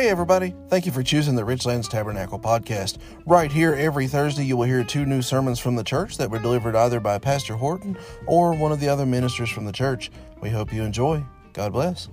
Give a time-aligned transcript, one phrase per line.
[0.00, 0.54] Hey, everybody.
[0.68, 2.96] Thank you for choosing the Richlands Tabernacle podcast.
[3.26, 6.38] Right here, every Thursday, you will hear two new sermons from the church that were
[6.38, 10.10] delivered either by Pastor Horton or one of the other ministers from the church.
[10.40, 11.22] We hope you enjoy.
[11.52, 12.08] God bless.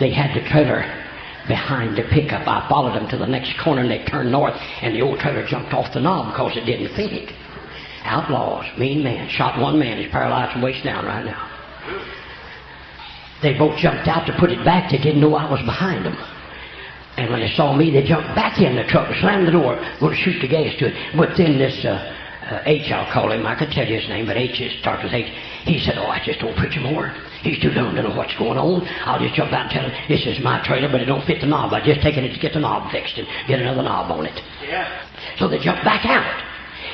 [0.00, 0.48] They had the
[1.66, 2.46] trailer to pick up.
[2.46, 5.46] I followed them to the next corner and they turned north and the old trailer
[5.46, 7.32] jumped off the knob because it didn't fit it.
[8.04, 11.50] Outlaws, mean man, shot one man, he's paralyzed from waist down right now.
[13.42, 14.90] They both jumped out to put it back.
[14.90, 16.16] They didn't know I was behind them.
[17.16, 20.16] And when they saw me, they jumped back in the truck, slammed the door, going
[20.16, 21.16] to shoot the gas to it.
[21.16, 22.14] But then this uh,
[22.50, 23.46] uh, H, I'll call him.
[23.46, 25.30] I could tell you his name, but H is, starts with H.
[25.64, 27.14] He said, "Oh, I just don't preach more.
[27.44, 28.88] He's too dumb to know what's going on.
[29.04, 31.40] I'll just jump out and tell him this is my trailer, but it don't fit
[31.40, 31.72] the knob.
[31.72, 34.40] I just taken it to get the knob fixed and get another knob on it."
[34.66, 34.88] Yeah.
[35.38, 36.24] So they jumped back out.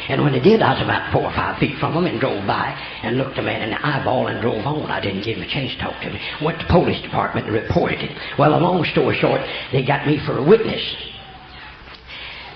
[0.09, 2.45] And when they did, I was about four or five feet from them and drove
[2.45, 4.91] by and looked the man in the eyeball and drove on.
[4.91, 6.21] I didn't give him a chance to talk to me.
[6.43, 8.11] Went to the police department and reported it.
[8.37, 10.83] Well, a long story short, they got me for a witness.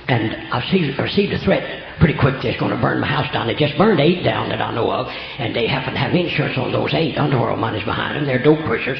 [0.08, 3.46] And I received, received a threat pretty quick they're going to burn my house down.
[3.46, 5.06] They just burned eight down that I know of,
[5.38, 7.16] and they happen to have insurance on those eight.
[7.16, 8.26] Underworld money's behind them.
[8.26, 8.98] They're dope pushers.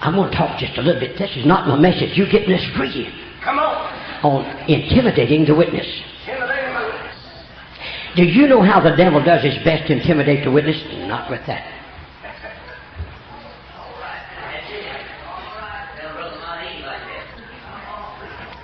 [0.00, 1.16] I'm going to talk just a little bit.
[1.18, 2.16] This is not my message.
[2.16, 3.08] You're getting this free
[3.42, 3.74] Come on.
[4.24, 5.86] on intimidating the witness.
[6.26, 7.16] Intimidating my witness.
[8.16, 10.76] Do you know how the devil does his best to intimidate the witness?
[11.08, 11.68] Not with that.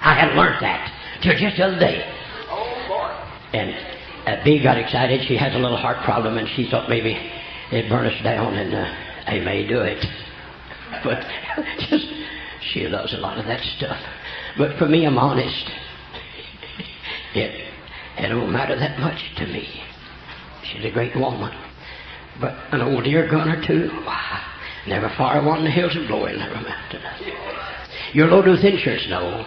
[0.00, 2.04] I hadn't learned that till just the other day.
[2.50, 3.58] Oh, boy.
[3.58, 3.70] And
[4.26, 5.26] uh, B got excited.
[5.26, 7.16] She has a little heart problem, and she thought maybe
[7.72, 10.04] it'd burn us down, and uh, I may do it.
[11.04, 11.22] But
[11.90, 12.06] just
[12.72, 13.98] she loves a lot of that stuff.
[14.56, 15.70] But for me, I'm honest.
[17.34, 17.68] It
[18.18, 19.68] it don't matter that much to me.
[20.64, 21.52] She's a great woman.
[22.40, 24.42] But an old deer gun or two, why,
[24.86, 27.34] never fire one in the hills of glory, never amount to nothing.
[28.12, 29.44] You're loaded with insurance, no.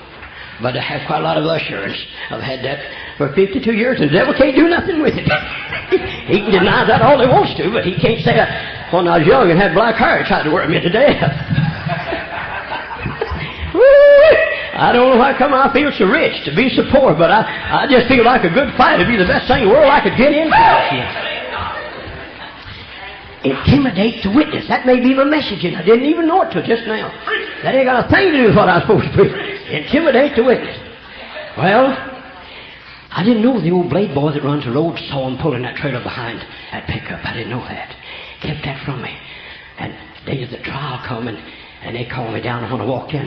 [0.59, 1.97] But I have quite a lot of assurance.
[2.29, 2.81] I've had that
[3.17, 5.25] for 52 years, and the devil can't do nothing with it.
[6.27, 8.35] he can deny that all he wants to, but he can't say,
[8.91, 11.21] when I was young and had black hair, he tried to work me to death.
[14.81, 17.85] I don't know how come I feel so rich to be so poor, but I,
[17.85, 19.89] I just feel like a good fight would be the best thing in the world
[19.89, 21.30] I could get into.
[23.43, 24.67] Intimidate the witness.
[24.67, 27.09] That may be my message, and I didn't even know it till just now.
[27.63, 29.33] That ain't got a thing to do with what I was supposed to preach.
[29.69, 30.77] Intimidate the witness.
[31.57, 31.89] Well,
[33.11, 35.75] I didn't know the old blade boy that runs the road saw him pulling that
[35.75, 36.39] trailer behind
[36.71, 37.25] that pickup.
[37.25, 37.89] I didn't know that.
[38.41, 39.11] Kept that from me.
[39.79, 39.93] And
[40.25, 41.35] day of the trial coming,
[41.81, 43.25] and they called me down, when I walked in,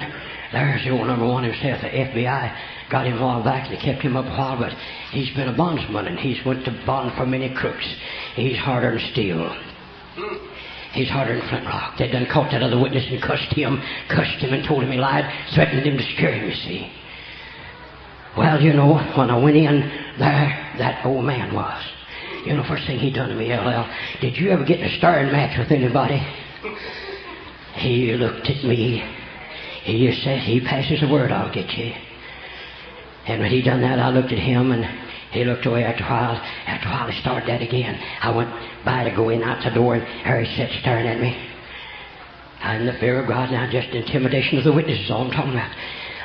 [0.53, 2.89] there's the old number one himself, the FBI.
[2.89, 4.73] Got him a while back, and they kept him up a while, but
[5.11, 7.87] he's been a bondsman, and he's went to bond for many crooks.
[8.37, 9.51] He's harder than steel.
[10.93, 11.99] He's harder than flint rock.
[11.99, 14.99] They done caught that other witness and cussed him, cussed him and told him he
[14.99, 16.93] lied, threatened him to scare him, you see.
[18.37, 19.81] Well, you know, when I went in,
[20.19, 21.83] there that old man was.
[22.45, 23.89] You know, first thing he done to me, LL,
[24.21, 26.19] did you ever get in a starring match with anybody?
[27.75, 29.03] He looked at me.
[29.83, 31.93] He just said, he passes the word, I'll get you.
[33.27, 34.85] And when he done that, I looked at him and
[35.35, 36.41] he looked away after a while.
[36.67, 38.01] After a while, he started that again.
[38.23, 38.51] I went
[38.85, 41.37] by to go in out the door, and Harry sat staring at me.
[42.63, 45.71] And the fear of God now, just intimidation of the witnesses, all I'm talking about.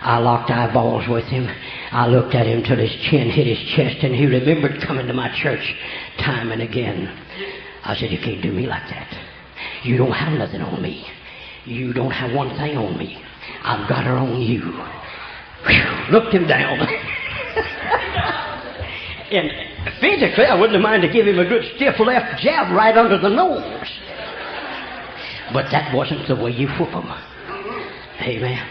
[0.01, 1.47] I locked eyeballs with him.
[1.91, 5.13] I looked at him till his chin hit his chest, and he remembered coming to
[5.13, 5.75] my church
[6.19, 7.09] time and again.
[7.83, 9.07] I said, You can't do me like that.
[9.83, 11.05] You don't have nothing on me.
[11.65, 13.21] You don't have one thing on me.
[13.63, 14.61] I've got her on you.
[15.67, 16.87] Whew, looked him down.
[19.31, 19.51] and
[19.99, 23.17] physically, I wouldn't have minded to give him a good stiff left jab right under
[23.17, 23.87] the nose.
[25.53, 27.11] But that wasn't the way you whoop 'em.
[28.21, 28.67] Amen.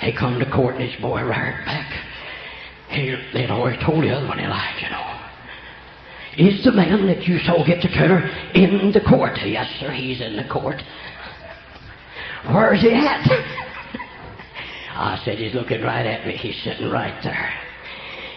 [0.00, 1.92] He come to court and his boy right back.
[2.90, 5.14] He, they'd already told the other one he lied, you know.
[6.36, 8.18] Is the man that you saw get the trailer
[8.54, 9.38] in the court?
[9.44, 10.82] Yes, sir, he's in the court.
[12.52, 13.26] Where's he at?
[14.96, 16.36] I said, he's looking right at me.
[16.36, 17.52] He's sitting right there.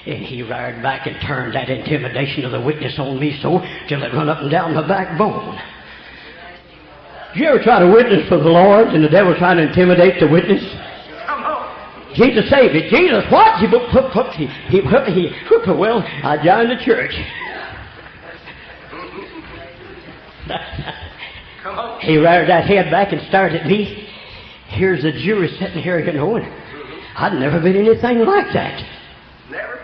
[0.05, 4.03] And he reared back and turned that intimidation of the witness on me so till
[4.03, 5.59] it run up and down my backbone.
[7.33, 10.19] Did you ever try to witness for the Lord and the devil trying to intimidate
[10.19, 10.63] the witness?
[11.25, 12.15] Come on.
[12.15, 12.89] Jesus saved me.
[12.89, 13.59] Jesus, what?
[13.59, 17.13] He, he, he, he, he, well, I joined the church.
[22.01, 24.07] He reared that head back and stared at me.
[24.69, 26.45] here's the jury sitting here, you know, and
[27.17, 28.81] I'd never been anything like that.
[29.51, 29.76] Never?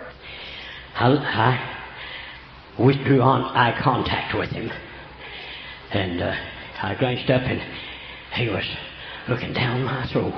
[0.96, 4.70] I, I withdrew on eye contact with him.
[5.92, 6.36] And uh,
[6.82, 7.62] I glanced up and
[8.34, 8.64] he was
[9.30, 10.34] looking down my throat.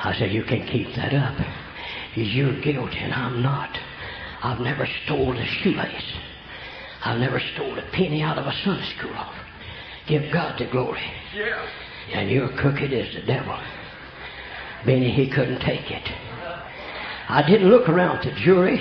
[0.00, 1.38] I said, You can keep that up.
[2.14, 3.70] You're guilty and I'm not.
[4.42, 6.12] I've never stole a shoelace.
[7.04, 9.46] I've never stole a penny out of a Sunday school offer.
[10.08, 11.02] Give God the glory.
[11.34, 11.68] Yeah.
[12.12, 13.58] And you're crooked as the devil.
[14.86, 16.08] Benny, he couldn't take it.
[17.28, 18.80] I didn't look around at the jury.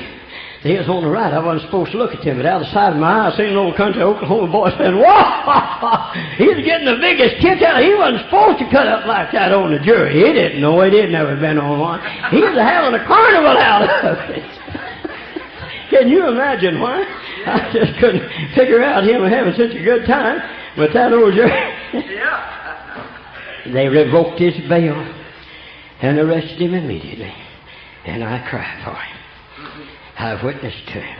[0.63, 1.31] They was on the right.
[1.31, 3.29] I wasn't supposed to look at them, but out of the side of my eye,
[3.29, 5.21] I seen an old country Oklahoma boy saying, Whoa!
[6.41, 7.83] He's getting the biggest kick out.
[7.83, 10.17] He wasn't supposed to cut up like that on the jury.
[10.17, 10.93] He didn't know it.
[10.93, 12.01] He'd never been on one.
[12.31, 14.43] He was having a carnival out of it.
[15.93, 17.05] Can you imagine why?
[17.45, 20.41] I just couldn't figure out him having such a good time
[20.77, 21.51] with that old jury.
[21.93, 22.53] Yeah.
[23.67, 24.95] They revoked his bail
[26.01, 27.33] and arrested him immediately.
[28.07, 29.87] And I cry for him.
[30.17, 31.19] I've witnessed to him.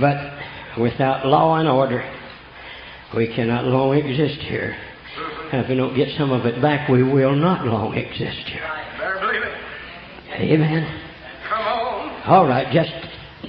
[0.00, 2.02] But without law and order,
[3.14, 4.74] we cannot long exist here.
[5.52, 8.64] And if we don't get some of it back, we will not long exist here.
[10.32, 11.02] Amen.
[11.48, 12.22] Come on.
[12.26, 12.92] All right, just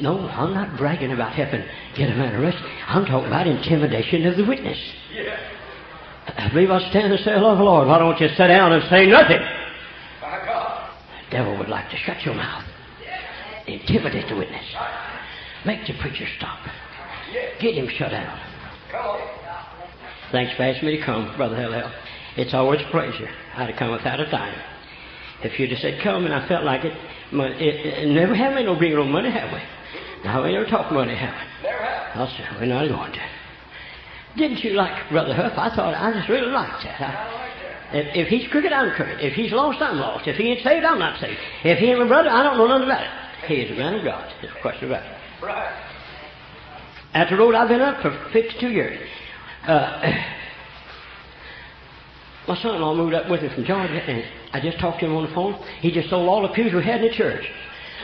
[0.01, 1.63] no, I'm not bragging about helping
[1.95, 2.63] get a man arrested.
[2.87, 4.77] I'm talking about intimidation of the witness.
[5.13, 5.37] Yeah.
[6.37, 9.05] I believe I'll stand and say, Lord, Lord, why don't you sit down and say
[9.07, 9.39] nothing?
[11.31, 11.37] My God.
[11.37, 12.63] The devil would like to shut your mouth,
[13.67, 14.65] intimidate the witness,
[15.65, 16.59] make the preacher stop,
[17.59, 18.39] get him shut out.
[20.31, 21.91] Thanks for asking me to come, Brother Hillel.
[22.37, 23.29] It's always a pleasure.
[23.55, 24.59] I'd have come without a dime.
[25.43, 26.93] If you'd have said come and I felt like it,
[27.31, 29.59] mon- it, it never have we no bring no money, have we?
[30.23, 31.69] Now we never talk money, have we?
[31.69, 32.17] Never have.
[32.17, 33.19] I'll say we're not going to.
[34.37, 35.53] Didn't you like Brother Huff?
[35.57, 37.01] I thought I just really liked that.
[37.01, 37.48] I,
[37.91, 39.19] if, if he's crooked, I'm crooked.
[39.19, 40.27] If he's lost, I'm lost.
[40.27, 41.37] If he ain't saved, I'm not saved.
[41.63, 43.09] If he ain't my brother, I don't know nothing about it.
[43.47, 44.31] He is a man of God.
[44.41, 45.17] There's no question about it.
[45.41, 45.73] Right.
[47.13, 49.09] At the road I've been up for 52 years.
[49.67, 50.01] Uh,
[52.47, 55.27] my son-in-law moved up with me from Georgia, and I just talked to him on
[55.27, 55.55] the phone.
[55.79, 57.45] He just sold all the pews we had in the church.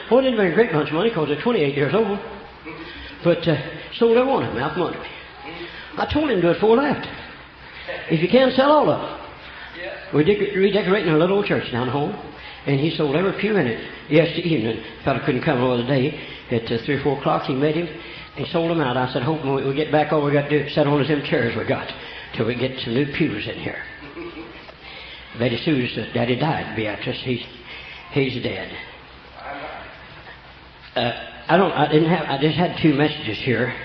[0.09, 2.19] Well, it didn't make a great bunch of money because they're 28 years old,
[3.23, 3.55] but uh,
[3.97, 5.07] sold every one of them out from under me.
[5.97, 7.07] I told him to do it before I left.
[8.11, 9.25] If you can, sell all of them.
[10.13, 12.11] We're dec- redecorating a little old church down home,
[12.65, 14.77] and he sold every pew in it yesterday evening.
[14.77, 16.19] The fellow couldn't come the other day.
[16.51, 17.87] At uh, 3 or 4 o'clock, he met him.
[18.35, 18.97] He sold them out.
[18.97, 21.07] I said, hope when we get back, all we got to do is sit on
[21.07, 21.91] them chairs we got
[22.35, 23.81] till we get some new pews in here.
[25.39, 27.21] Betty Sue's uh, daddy died, Beatrice.
[27.23, 27.43] He's,
[28.11, 28.71] he's dead.
[30.95, 31.11] Uh,
[31.47, 31.71] I don't.
[31.71, 32.25] I didn't have.
[32.27, 33.75] I just had two messages here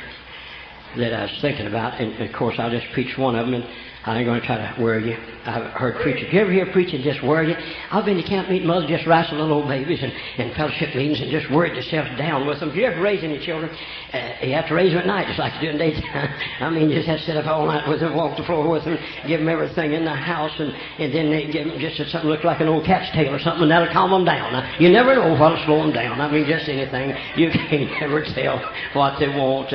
[0.97, 3.65] that I was thinking about, and of course I'll just preach one of them, and
[4.07, 5.17] I ain't going to try to worry you.
[5.45, 6.33] I've heard preachers.
[6.33, 7.57] You ever hear preaching just worry you?
[7.91, 11.21] I've been to camp meeting, mother just wrestle little old babies and, and fellowship meetings
[11.21, 12.73] and just worried yourself down with them.
[12.73, 13.69] Do you ever raise any children?
[14.13, 16.33] Uh, you have to raise them at night just like you do in daytime.
[16.61, 18.69] I mean, you just have to sit up all night with them, walk the floor
[18.69, 18.97] with them,
[19.29, 22.45] give them everything in the house, and, and then they give them just something look
[22.45, 24.53] like an old cat's tail or something, and that'll calm them down.
[24.53, 26.21] Now, you never know what'll slow them down.
[26.21, 27.13] I mean, just anything.
[27.37, 28.65] You can't never tell
[28.95, 29.75] what they want.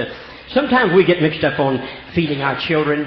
[0.50, 1.78] Sometimes we get mixed up on
[2.13, 3.06] feeding our children,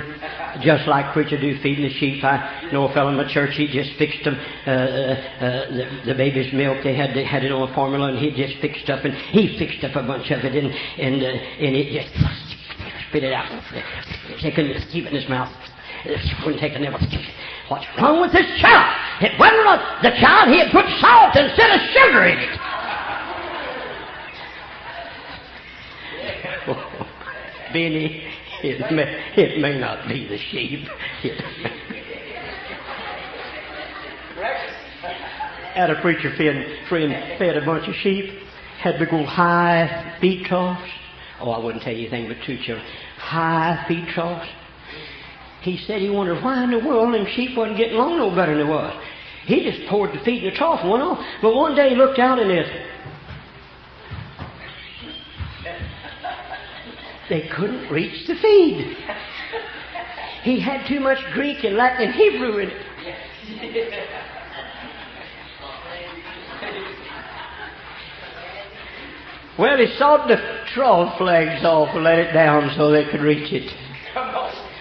[0.63, 2.23] just like preacher do feeding the sheep.
[2.25, 3.55] I know a fellow in my church.
[3.55, 4.35] He just fixed them
[4.67, 6.79] uh, uh, uh, the, the baby's milk.
[6.83, 9.59] They had they had it on a formula, and he just fixed up and he
[9.59, 12.13] fixed up a bunch of it, and and uh, and it just
[13.09, 13.49] spit it out.
[14.43, 15.53] They couldn't keep it in his mouth.
[16.45, 17.01] Wouldn't take a nibble.
[17.69, 18.87] What's wrong with this child?
[19.21, 20.49] It wasn't the child.
[20.49, 22.59] He had put salt instead of sugar in it.
[27.73, 28.23] Benny,
[28.63, 30.87] it may, it may not be the sheep.
[35.75, 38.43] Had a preacher friend, friend fed a bunch of sheep,
[38.81, 40.91] had big old high feed troughs.
[41.41, 42.85] Oh, I wouldn't tell you anything but two children.
[43.17, 44.49] High feed troughs.
[45.63, 48.57] He said he wondered why in the world them sheep wasn't getting along no better
[48.57, 48.95] than they was.
[49.47, 51.25] He just poured the feed in the trough and went on.
[51.41, 52.67] But one day he looked out and it
[57.29, 58.97] they couldn't reach the feed.
[60.43, 62.83] He had too much Greek and Latin and Hebrew in it.
[69.59, 70.37] Well, he sawed the
[70.73, 73.69] trough legs off and let it down so they could reach it.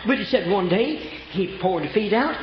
[0.06, 0.98] But he said one day
[1.32, 2.36] he poured the feed out,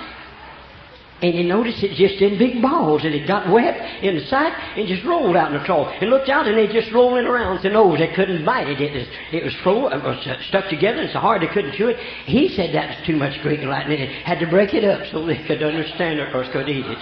[1.24, 4.52] And he noticed it just in big balls, and it got wet in the inside
[4.76, 5.90] and just rolled out in the trough.
[6.02, 7.98] And looked out, and they just rolling around the nose.
[7.98, 8.78] They couldn't bite it.
[8.78, 11.88] It was, it was, fro- it was stuck together, and so hard they couldn't chew
[11.88, 11.96] it.
[12.26, 15.00] He said that was too much Greek and Latin, they had to break it up
[15.10, 16.98] so they could understand it or could eat it.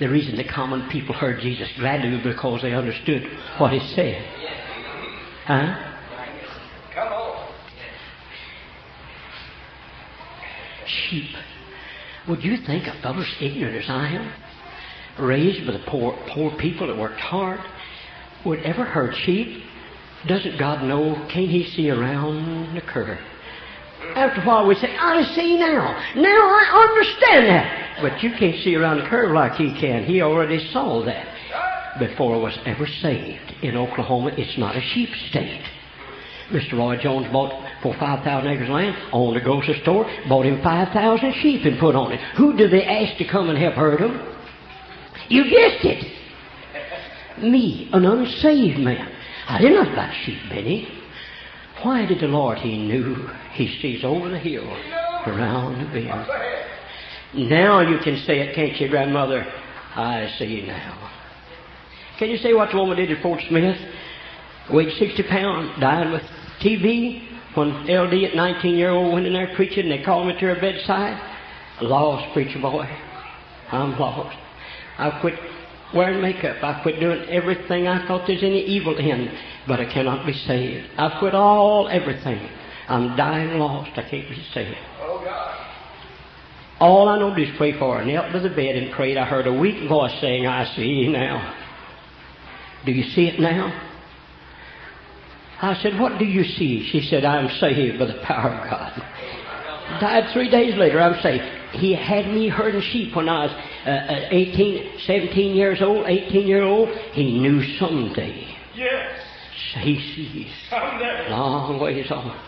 [0.00, 3.22] The reason the common people heard Jesus gladly was because they understood
[3.56, 4.22] what he said.
[5.46, 5.94] Huh?
[6.92, 7.34] Come on.
[11.08, 11.30] Sheep.
[12.28, 14.32] Would you think a fellow's ignorant as I am,
[15.18, 17.60] raised by the poor, poor people that worked hard,
[18.44, 19.62] would ever hurt sheep?
[20.26, 21.14] Doesn't God know?
[21.30, 23.18] Can't He see around the curve?
[24.14, 26.02] After a while, we say, I see now.
[26.16, 28.00] Now I understand that.
[28.02, 30.04] But you can't see around the curve like He can.
[30.04, 33.54] He already saw that before I was ever saved.
[33.62, 35.62] In Oklahoma, it's not a sheep state.
[36.50, 36.74] Mr.
[36.74, 41.34] Roy Jones bought for 5,000 acres of land, owned a grocery store, bought him 5,000
[41.40, 42.20] sheep and put on it.
[42.36, 44.34] Who did they ask to come and help herd them?
[45.28, 47.42] You guessed it.
[47.42, 49.10] Me, an unsaved man.
[49.48, 50.88] I did not buy sheep, Benny.
[51.82, 54.64] Why did the Lord, He knew He sees over the hill,
[55.26, 56.28] around the bend.
[57.50, 59.44] Now you can say it, can't you, grandmother?
[59.96, 61.10] I see now.
[62.18, 63.76] Can you say what the woman did at Fort Smith?
[64.72, 66.22] Weighed 60 pounds, died with
[66.60, 67.30] TB.
[67.54, 70.60] When LD at 19 year old went in there preaching, they called me to her
[70.60, 71.20] bedside.
[71.82, 72.86] Lost, preacher boy.
[73.70, 74.36] I'm lost.
[74.98, 75.34] I quit
[75.94, 76.62] wearing makeup.
[76.62, 79.36] I quit doing everything I thought there's any evil in,
[79.68, 80.88] but I cannot be saved.
[80.96, 82.48] I quit all everything.
[82.88, 83.90] I'm dying lost.
[83.96, 84.76] I can't be saved.
[85.00, 85.64] Oh, God.
[86.80, 88.02] All I know do is pray for her.
[88.02, 89.16] I Knelt by the bed and prayed.
[89.16, 91.54] I heard a weak voice saying, I see you now.
[92.84, 93.92] Do you see it now?
[95.64, 96.88] I said, What do you see?
[96.90, 100.00] She said, I'm saved by the power of God.
[100.00, 101.44] Died three days later, I'm saved.
[101.72, 103.50] He had me herding sheep when I was
[103.86, 106.88] uh, uh, 18, 17 years old, 18 year old.
[107.12, 108.56] He knew someday.
[108.74, 109.20] Yes.
[109.80, 110.52] He sees.
[110.70, 111.28] Someday.
[111.30, 112.40] Long ways off.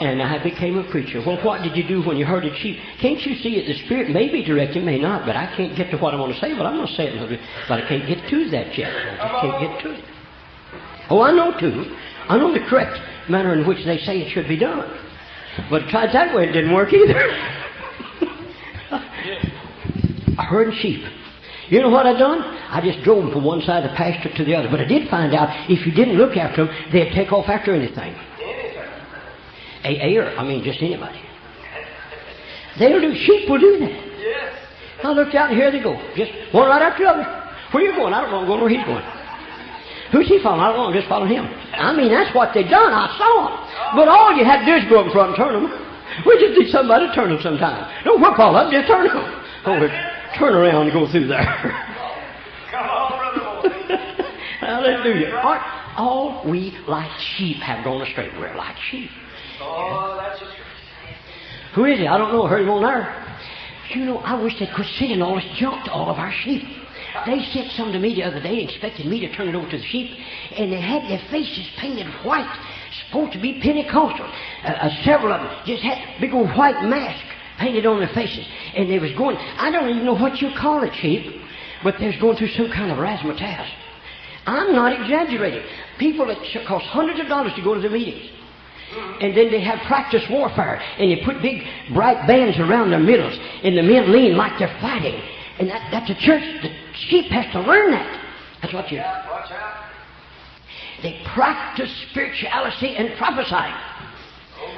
[0.00, 1.22] And I became a preacher.
[1.24, 2.78] Well, what did you do when you herded sheep?
[3.00, 3.66] Can't you see it?
[3.66, 6.32] The Spirit may be directing, may not, but I can't get to what I want
[6.34, 7.40] to say, but I'm going to say it a little bit.
[7.68, 8.90] But I can't get to that yet.
[8.90, 10.04] I just can't get to it.
[11.10, 11.96] Oh, I know too.
[12.28, 12.98] I know the correct
[13.28, 14.88] manner in which they say it should be done.
[15.68, 17.18] But tried that way, it didn't work either.
[20.38, 21.04] I herded sheep.
[21.68, 22.40] You know what I done?
[22.40, 24.68] I just drove them from one side of the pasture to the other.
[24.70, 27.74] But I did find out if you didn't look after them, they'd take off after
[27.74, 28.14] anything.
[29.82, 31.20] A air, I mean, just anybody.
[32.78, 33.90] They'll do, sheep will do that.
[34.18, 34.54] Yes.
[35.02, 35.96] I looked out and here they go.
[36.16, 37.24] Just one right after the other.
[37.72, 38.12] Where are you going?
[38.12, 38.40] I don't know.
[38.40, 39.04] I'm going where he's going.
[40.12, 40.60] Who's he following?
[40.60, 40.92] I don't know.
[40.92, 41.46] Just following him.
[41.74, 42.92] I mean, that's what they done.
[42.92, 43.54] I saw them.
[43.94, 45.70] But all you had to do is go up front and turn them.
[46.26, 47.86] We just need somebody to turn them sometime.
[48.04, 49.22] Don't whip all up, just turn them.
[49.66, 49.78] Oh,
[50.36, 51.46] turn around and go through there.
[52.70, 53.96] Come on, brother.
[54.58, 55.30] Hallelujah.
[55.36, 55.62] Aren't
[55.96, 58.30] all we like sheep have gone astray?
[58.38, 59.10] We're like sheep.
[59.60, 60.42] Oh, that's.
[61.74, 62.06] Who is it?
[62.08, 62.44] I don't know.
[62.44, 63.14] I heard him on there.
[63.94, 66.62] You know, I wish they'd quit sending all this junk to all of our sheep.
[67.26, 69.78] They sent some to me the other day, expected me to turn it over to
[69.78, 70.10] the sheep,
[70.56, 72.50] and they had their faces painted white,
[73.06, 74.26] supposed to be Pentecostal.
[74.64, 77.26] Uh, uh, several of them just had big old white masks
[77.58, 79.36] painted on their faces, and they was going.
[79.36, 81.42] I don't even know what you call it, sheep,
[81.82, 83.68] but they was going through some kind of razzmatazz.
[84.46, 85.62] I'm not exaggerating.
[85.98, 88.30] People that cost hundreds of dollars to go to the meetings.
[89.20, 91.62] And then they have practice warfare, and they put big
[91.92, 95.20] bright bands around their middles, and the men lean like they're fighting.
[95.60, 96.42] And that, that's a church.
[96.62, 96.70] The
[97.08, 98.20] sheep has to learn that.
[98.62, 98.98] That's what you.
[98.98, 99.90] Watch out.
[101.02, 103.74] They practice spirituality and prophesying.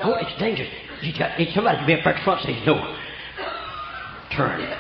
[0.03, 0.71] Oh, oh it's dangerous.
[1.03, 2.97] You got somebody to be up at front saying, "No,
[4.37, 4.79] turn it."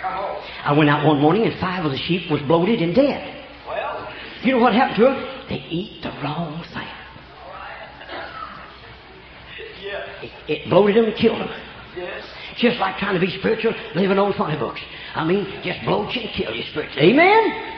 [0.00, 0.42] Come on.
[0.64, 3.44] I went out one morning, and five of the sheep was bloated and dead.
[3.66, 4.08] Well,
[4.42, 5.46] You know what happened to them?
[5.48, 6.88] They eat the wrong thing.
[9.84, 10.22] yeah.
[10.22, 11.50] It, it bloated them and killed them.
[11.96, 12.24] Yes.
[12.58, 14.80] Just like trying to be spiritual, living on funny books.
[15.14, 17.10] I mean, just bloat you and kill you spiritually.
[17.10, 17.72] Amen?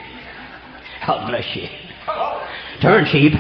[1.07, 1.69] God bless you.
[2.81, 3.33] Turn, sheep.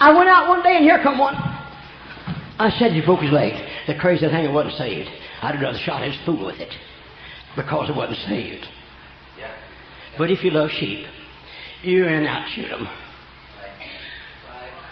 [0.00, 1.34] I went out one day and here come one.
[1.34, 3.52] I said he broke his leg.
[3.86, 5.08] The crazy thing, it wasn't saved.
[5.42, 6.72] I'd have rather shot his fool with it
[7.56, 8.66] because it wasn't saved.
[10.16, 11.06] But if you love sheep,
[11.82, 12.88] you in out shoot them.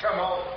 [0.00, 0.55] Come on.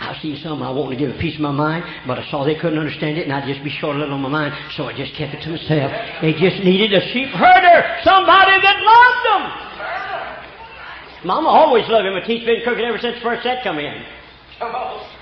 [0.00, 2.44] I've seen some I wanted to give a piece of my mind, but I saw
[2.44, 4.84] they couldn't understand it, and I'd just be short a little on my mind, so
[4.84, 5.92] I just kept it to myself.
[6.22, 9.42] They just needed a sheep herder, somebody that loved them.
[11.24, 12.14] Mama always loved him.
[12.14, 14.02] A tea's been cooking ever since first set come in.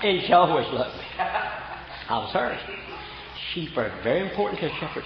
[0.01, 1.03] And she always loved me.
[1.19, 2.59] I was hers.
[3.53, 5.03] Sheep are very important to a shepherd.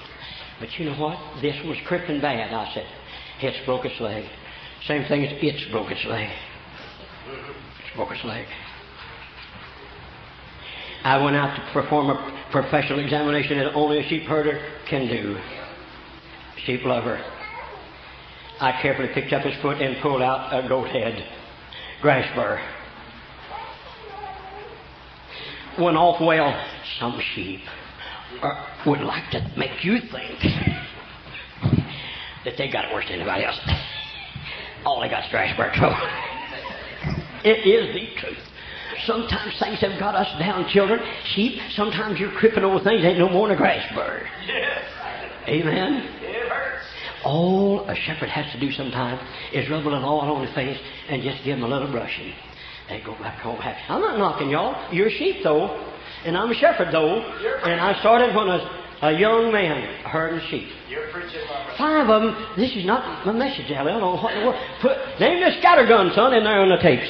[0.59, 1.17] But you know what?
[1.41, 2.53] This was crippling bad.
[2.53, 2.85] I said,
[3.41, 4.25] it's broke its leg.
[4.87, 6.29] Same thing as it's broke its leg.
[7.27, 8.45] It's broke its leg.
[11.03, 15.37] I went out to perform a professional examination that only a sheep herder can do.
[16.65, 17.21] Sheep lover.
[18.61, 21.21] I carefully picked up his foot and pulled out a goat head,
[22.01, 22.61] grass burr.
[25.77, 26.53] Went off well.
[26.99, 27.59] Some sheep
[28.41, 30.39] uh, would like to make you think
[32.45, 33.59] that they got it worse than anybody else.
[34.85, 35.71] All they got is grass burr.
[37.45, 38.52] It is the truth.
[39.05, 40.99] Sometimes things have got us down, children.
[41.35, 44.27] Sheep, sometimes you're cripping over things ain't no more than a grass burr.
[44.47, 44.83] Yes.
[45.47, 46.07] Amen.
[46.21, 46.85] It hurts.
[47.25, 49.21] All a shepherd has to do sometimes
[49.53, 50.77] is rub a little oil on his face
[51.09, 52.33] and just give him a little brushing.
[52.89, 53.79] And go back home happy.
[53.87, 54.93] I'm not knocking y'all.
[54.93, 55.89] You're sheep though.
[56.25, 57.21] And I'm a shepherd though.
[57.63, 60.67] And I started when I was a young man herding sheep.
[60.89, 61.75] You're preaching, Mama.
[61.77, 62.55] Five of them.
[62.55, 63.87] This is not my message, Al.
[63.87, 64.61] I don't know what in the world.
[64.81, 67.07] Put name the scattergun, son, in there on the tapes.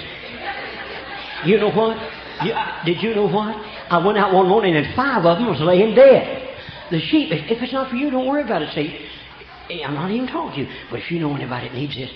[1.46, 1.98] You know what?
[2.44, 2.54] You,
[2.86, 3.56] did you know what?
[3.90, 6.58] I went out one morning and five of them was laying dead.
[6.92, 7.32] The sheep.
[7.32, 8.74] If, if it's not for you, don't worry about it.
[8.74, 10.78] See, I'm not even talking to you.
[10.90, 12.12] But if you know anybody that needs this,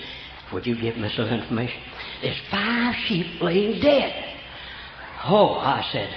[0.54, 1.82] would you give them little information?
[2.22, 4.36] There's five sheep laying dead.
[5.26, 6.10] Oh, I said,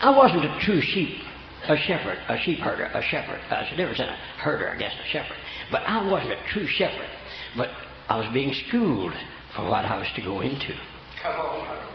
[0.00, 1.20] I wasn't a true sheep,
[1.68, 3.40] a shepherd, a sheep herder, a shepherd.
[3.50, 5.36] Uh, There's a difference a herder, I guess, a shepherd.
[5.70, 7.08] But I wasn't a true shepherd.
[7.56, 7.70] But
[8.08, 9.14] I was being schooled
[9.56, 10.74] for what I was to go into.
[11.22, 11.90] Come on, Mama.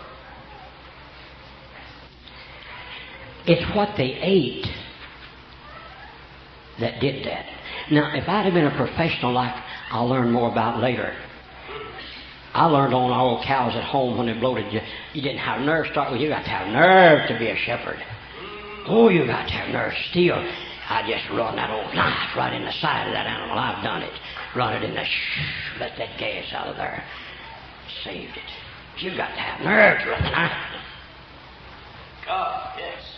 [3.46, 4.68] It's what they ate
[6.80, 7.46] that did that.
[7.92, 9.56] Now, if I'd have been a professional like
[9.92, 11.16] I'll learn more about later,
[12.54, 14.82] I learned on old cows at home when they bloated you,
[15.14, 16.22] you didn't have nerve to start with.
[16.22, 18.02] You got to have nerve to be a shepherd.
[18.88, 20.38] Oh, you got to have nerve still.
[20.90, 23.58] I just run that old knife right in the side of that animal.
[23.58, 24.14] I've done it.
[24.56, 27.04] Run it in the shh, let that gas out of there.
[28.04, 29.04] Saved it.
[29.04, 30.52] You got to have nerve to run the knife.
[32.26, 33.09] God, yes.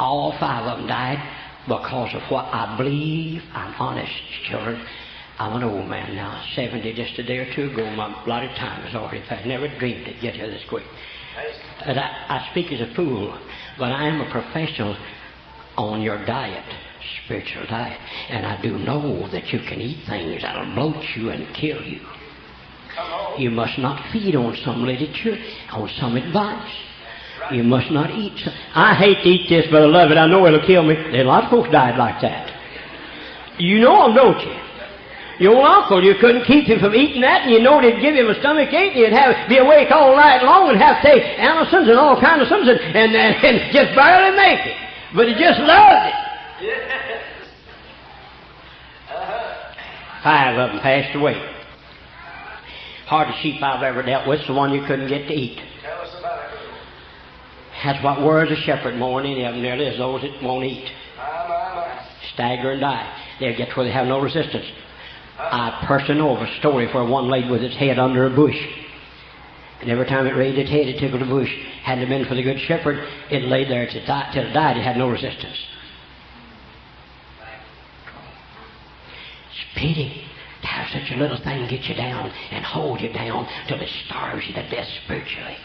[0.00, 1.20] All five of them died
[1.68, 3.42] because of what I believe.
[3.52, 4.12] I'm honest,
[4.48, 4.82] children.
[5.38, 7.84] I'm an old man now, 70 just a day or two ago.
[7.94, 9.46] My lot of time has already passed.
[9.46, 10.84] Never dreamed it'd get here this quick.
[11.84, 13.38] And I, I speak as a fool,
[13.78, 14.96] but I am a professional
[15.76, 16.64] on your diet,
[17.24, 17.98] spiritual diet.
[18.28, 22.00] And I do know that you can eat things that'll bloat you and kill you.
[23.38, 25.36] You must not feed on some literature,
[25.72, 26.72] on some advice.
[27.52, 28.38] You must not eat.
[28.74, 30.18] I hate to eat this, but I love it.
[30.18, 30.94] I know it'll kill me.
[30.94, 32.50] A lot of folks died like that.
[33.58, 34.60] You know them, don't you?
[35.40, 38.28] Your uncle, you couldn't keep him from eating that, and you know it'd give him
[38.28, 41.22] a stomach ache, and he'd have be awake all night long and have to take
[41.40, 44.76] Allison's and all kinds of something, and, and, and just barely make it.
[45.16, 46.14] But he just loved it.
[50.22, 51.40] Five of them passed away.
[53.06, 55.58] Hardest sheep I've ever dealt with the one you couldn't get to eat.
[57.84, 60.64] That's what worries a shepherd more than any of them nearly is those that won't
[60.64, 60.90] eat.
[62.34, 63.06] Stagger and die.
[63.38, 64.66] They'll get to where they have no resistance.
[65.38, 68.58] I personally know of a story where one laid with its head under a bush.
[69.80, 71.50] And every time it raised its head, it tickled the bush.
[71.82, 72.98] Hadn't it been for the good shepherd,
[73.30, 74.76] it laid there till it died.
[74.76, 75.56] It had no resistance.
[79.48, 80.24] It's pity
[80.60, 83.88] to have such a little thing get you down and hold you down till it
[84.06, 85.56] starves you to death spiritually.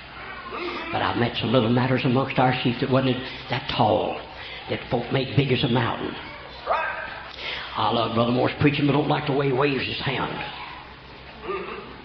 [0.91, 3.17] But I've met some little matters amongst our sheep that wasn't
[3.49, 4.19] that tall,
[4.69, 6.15] that folk make big as a mountain.
[7.77, 10.33] I love Brother Moore's preaching, but don't like the way he waves his hand.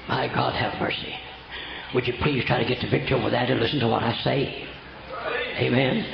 [0.09, 1.15] My God, have mercy.
[1.95, 4.13] Would you please try to get to victory over that and listen to what I
[4.25, 4.67] say?
[5.59, 6.05] Amen.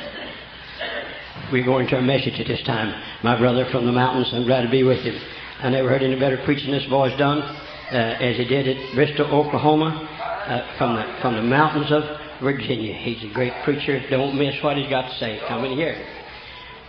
[1.53, 2.93] We're going to our message at this time.
[3.23, 5.15] My brother from the mountains, I'm glad to be with him.
[5.63, 9.25] I never heard any better preaching this boy's done uh, as he did at Bristow,
[9.25, 10.07] Oklahoma,
[10.47, 12.03] uh, from the from the mountains of
[12.43, 12.95] Virginia.
[12.95, 14.03] He's a great preacher.
[14.11, 15.41] Don't miss what he's got to say.
[15.49, 15.97] Come in here.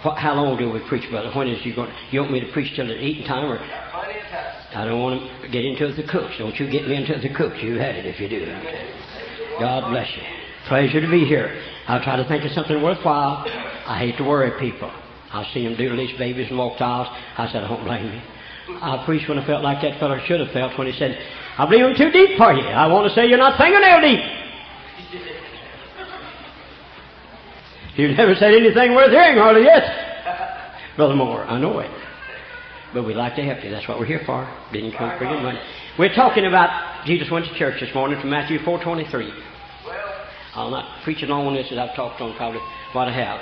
[0.04, 1.32] What, how long do we preach, brother?
[1.34, 1.92] When is you going?
[2.12, 3.58] You want me to preach till it's eating time, or.
[3.58, 6.36] I don't want to get into the cooks.
[6.38, 7.58] Don't you get me into the cooks.
[7.62, 8.46] You had it if you do.
[9.60, 10.22] God bless you.
[10.68, 11.60] Pleasure to be here.
[11.88, 13.46] I'll try to think of something worthwhile.
[13.88, 14.92] I hate to worry people.
[15.32, 17.08] I see them do these babies and walk aisles.
[17.38, 18.22] I said, I don't blame you.
[18.82, 21.18] I preached when I felt like that fellow should have felt when he said,
[21.58, 22.68] I believe I'm too deep for you.
[22.68, 24.20] I want to say you're not fingernail deep.
[27.98, 29.84] You've never said anything worth hearing hardly yet.
[30.96, 31.90] Brother Moore, I know it.
[32.94, 33.72] But we'd like to help you.
[33.72, 34.48] That's what we're here for.
[34.72, 35.60] Didn't come for your money.
[35.98, 39.12] We're talking about Jesus went to church this morning from Matthew 4.23.
[39.12, 39.32] Well,
[40.54, 42.62] I'll not preach along on this as I've talked on probably
[42.94, 43.40] what I have.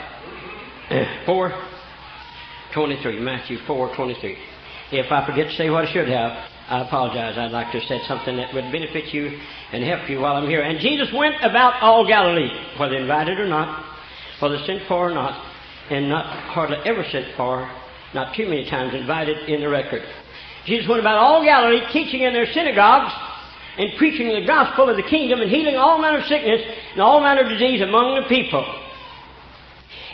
[1.28, 4.38] 4.23, Matthew 4.23.
[4.92, 6.32] If I forget to say what I should have,
[6.70, 7.38] I apologize.
[7.38, 9.38] I'd like to have said something that would benefit you
[9.74, 10.62] and help you while I'm here.
[10.62, 13.95] And Jesus went about all Galilee, whether invited or not,
[14.40, 15.54] whether sent for or not,
[15.90, 17.70] and not hardly ever sent for,
[18.14, 20.04] not too many times invited in the record.
[20.66, 23.14] Jesus went about all Galilee, teaching in their synagogues
[23.78, 26.62] and preaching the gospel of the kingdom and healing all manner of sickness
[26.94, 28.64] and all manner of disease among the people.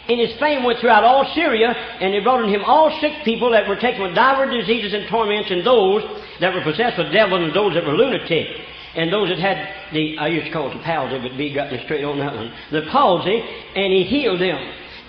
[0.09, 3.51] And his fame went throughout all Syria, and they brought unto him all sick people
[3.51, 6.03] that were taken with divers diseases and torments, and those
[6.41, 8.47] that were possessed with devils, and those that were lunatic,
[8.95, 11.71] and those that had the, I used to call it the palsy, but B got
[11.71, 13.39] me straight on that one, the palsy,
[13.75, 14.59] and he healed them.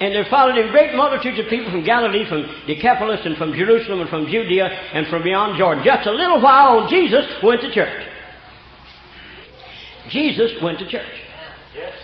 [0.00, 4.00] And there followed him great multitudes of people from Galilee, from Decapolis, and from Jerusalem,
[4.00, 5.84] and from Judea, and from beyond Jordan.
[5.84, 8.08] Just a little while, Jesus went to church.
[10.10, 11.06] Jesus went to church.
[11.74, 11.94] Yes.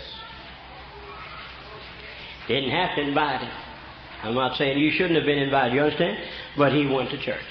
[2.47, 3.51] Didn't have to invite him.
[4.23, 6.17] I'm not saying you shouldn't have been invited, you understand?
[6.57, 7.45] But he went to church.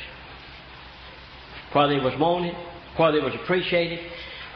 [1.72, 2.54] Whether he was wanted,
[2.98, 4.00] whether it was appreciated,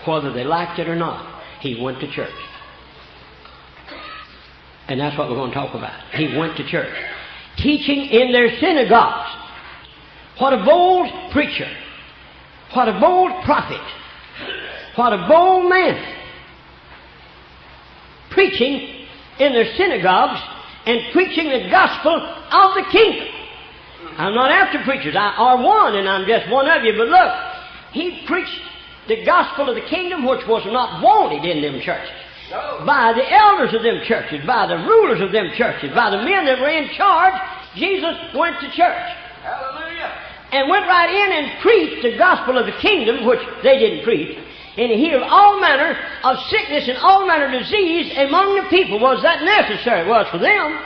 [0.07, 2.35] whether they liked it or not, he went to church.
[4.89, 5.93] And that's what we're going to talk about.
[6.15, 6.93] He went to church.
[7.57, 9.31] Teaching in their synagogues.
[10.39, 11.71] What a bold preacher.
[12.75, 13.81] What a bold prophet.
[14.97, 16.19] What a bold man.
[18.31, 19.07] Preaching
[19.39, 20.41] in their synagogues
[20.87, 23.29] and preaching the gospel of the kingdom.
[24.19, 25.15] I'm not after preachers.
[25.17, 26.93] I are one, and I'm just one of you.
[26.97, 27.52] But look,
[27.93, 28.61] he preached
[29.09, 32.11] the gospel of the kingdom, which was not wanted in them churches.
[32.51, 32.85] No.
[32.87, 36.45] By the elders of them churches, by the rulers of them churches, by the men
[36.47, 37.35] that were in charge,
[37.75, 39.09] Jesus went to church
[39.43, 40.13] Hallelujah.
[40.53, 44.37] and went right in and preached the gospel of the kingdom, which they didn't preach,
[44.77, 49.01] and he healed all manner of sickness and all manner of disease among the people.
[49.01, 50.07] Was that necessary?
[50.07, 50.79] It was for them.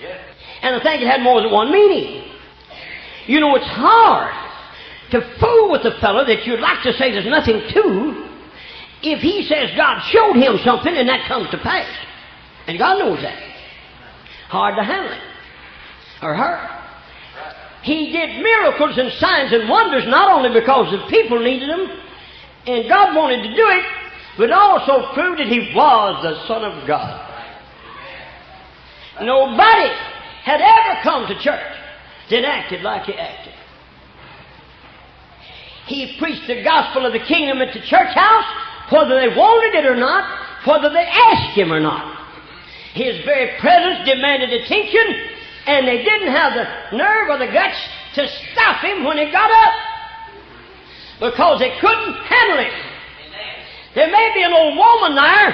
[0.00, 0.20] Yes.
[0.62, 2.24] And I think it had more than one meaning.
[3.26, 4.45] You know, it's hard
[5.10, 8.26] to fool with a fellow that you'd like to say there's nothing to
[9.02, 11.88] if he says God showed him something and that comes to pass.
[12.66, 13.38] And God knows that.
[14.48, 15.22] Hard to handle it.
[16.22, 16.76] Or her.
[17.82, 21.86] He did miracles and signs and wonders not only because the people needed them
[22.66, 23.84] and God wanted to do it,
[24.38, 27.22] but also proved that he was the Son of God.
[29.22, 29.88] Nobody
[30.42, 31.76] had ever come to church
[32.30, 33.54] that acted like he acted.
[35.86, 38.44] He preached the gospel of the kingdom at the church house,
[38.90, 40.26] whether they wanted it or not,
[40.66, 42.26] whether they asked him or not.
[42.94, 45.06] His very presence demanded attention,
[45.66, 47.78] and they didn't have the nerve or the guts
[48.14, 49.74] to stop him when he got up
[51.20, 52.72] because they couldn't handle it.
[53.94, 55.50] There may be an old woman there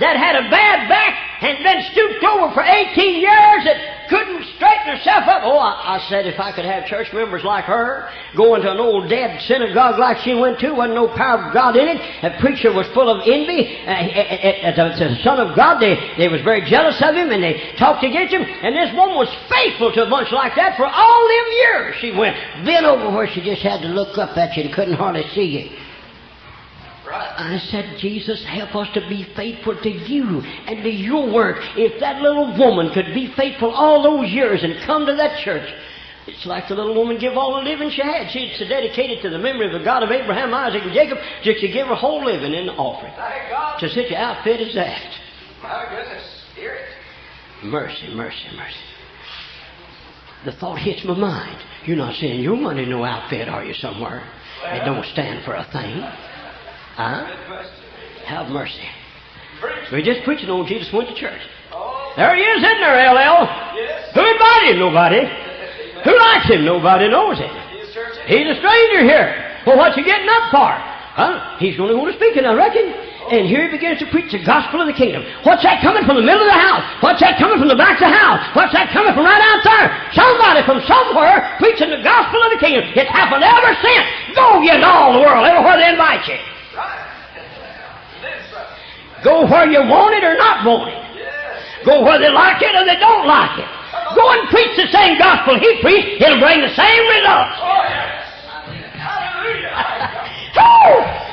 [0.00, 4.94] that had a bad back and been stooped over for 18 years that couldn't straighten
[4.94, 5.42] herself up.
[5.42, 8.78] Oh, I, I said if I could have church members like her going to an
[8.78, 11.98] old dead synagogue like she went to, wasn't no power of God in it.
[12.22, 13.82] The preacher was full of envy.
[13.82, 17.30] Uh, uh, uh, the, the Son of God, they, they was very jealous of him
[17.34, 18.42] and they talked against him.
[18.42, 21.96] And this woman was faithful to a bunch like that for all them years.
[21.98, 24.94] She went bent over where she just had to look up at you and couldn't
[24.94, 25.83] hardly see you.
[27.14, 31.58] I said, Jesus, help us to be faithful to you and to your work.
[31.76, 35.68] If that little woman could be faithful all those years and come to that church,
[36.26, 38.30] it's like the little woman give all the living she had.
[38.30, 41.70] She's so dedicated to the memory of the God of Abraham, Isaac, and Jacob, she
[41.72, 43.12] give her whole living in the offering.
[43.16, 43.78] Thank God.
[43.78, 45.18] To such an outfit as that.
[45.62, 46.24] My goodness.
[46.54, 47.64] Hear it.
[47.64, 48.76] Mercy, mercy, mercy.
[50.44, 51.58] The thought hits my mind.
[51.86, 54.22] You're not saying your money in no outfit, are you, somewhere?
[54.64, 56.02] It don't stand for a thing.
[56.96, 57.26] Huh?
[58.26, 58.86] Have mercy.
[59.92, 61.40] We're just preaching on Jesus went to church.
[61.72, 63.44] Oh, There he is, isn't there, LL?
[63.76, 64.12] yes.
[64.14, 64.78] Who invited him?
[64.78, 65.22] Nobody.
[66.04, 66.64] Who likes him?
[66.64, 67.50] Nobody knows him.
[68.28, 69.62] He's a stranger here.
[69.66, 70.70] Well, what's he getting up for?
[71.16, 71.56] Huh?
[71.58, 72.92] He's going to go to speaking, I reckon.
[73.24, 75.24] And here he begins to preach the gospel of the kingdom.
[75.48, 76.84] What's that coming from the middle of the house?
[77.00, 78.44] What's that coming from the back of the house?
[78.52, 79.86] What's that coming from right out there?
[80.12, 82.84] Somebody from somewhere preaching the gospel of the kingdom.
[82.92, 84.06] It's happened ever since.
[84.36, 86.36] Go into all the world, everywhere they invite you.
[89.24, 89.32] Right.
[89.32, 89.32] That's right.
[89.32, 91.04] Go where you want it or not want it.
[91.84, 93.68] Go where they like it or they don't like it.
[94.16, 96.20] Go and preach the same gospel he preached.
[96.22, 97.56] It'll bring the same results.
[97.60, 98.24] Oh, yes.
[99.00, 99.72] Hallelujah.
[100.56, 101.24] Woo!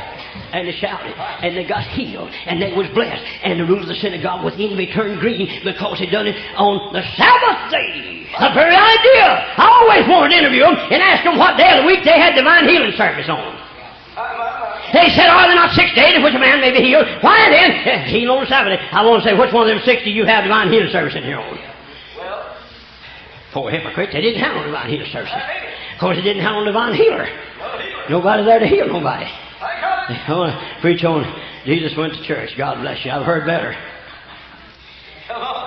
[0.51, 3.23] And they shouted, and they got healed, and they was blessed.
[3.43, 6.91] And the ruler of the synagogue with envy turned green because he done it on
[6.91, 8.27] the Sabbath day.
[8.35, 9.27] The very idea.
[9.55, 12.19] I always wanted to interview them and ask them what day of the week they
[12.19, 13.55] had divine healing service on.
[14.93, 17.07] They said, Are there not six days in which a man may be healed?
[17.21, 18.07] Why then?
[18.07, 18.79] Heal on Sabbath.
[18.91, 21.15] I want to say, which one of them six do you have divine healing service
[21.15, 21.57] in here on?
[22.17, 22.57] Well,
[23.53, 25.31] Poor hypocrites, they didn't have no divine healing service.
[25.31, 27.27] Of course, they didn't have no divine healer.
[28.09, 29.25] Nobody there to heal nobody.
[29.61, 31.23] I want to preach on
[31.65, 32.49] Jesus went to church.
[32.57, 33.11] God bless you.
[33.11, 33.75] I've heard better.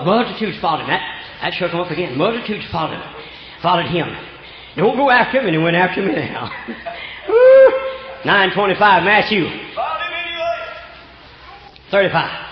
[0.04, 0.88] Multitudes followed him.
[0.88, 1.02] That,
[1.40, 2.18] that shook him up again.
[2.18, 3.02] Multitudes followed him.
[3.62, 4.08] Followed him.
[4.76, 6.50] Don't go after him, and he went after him anyhow.
[8.24, 8.30] Woo!
[8.30, 10.64] 925, Matthew Found him anyway.
[11.90, 12.44] 35.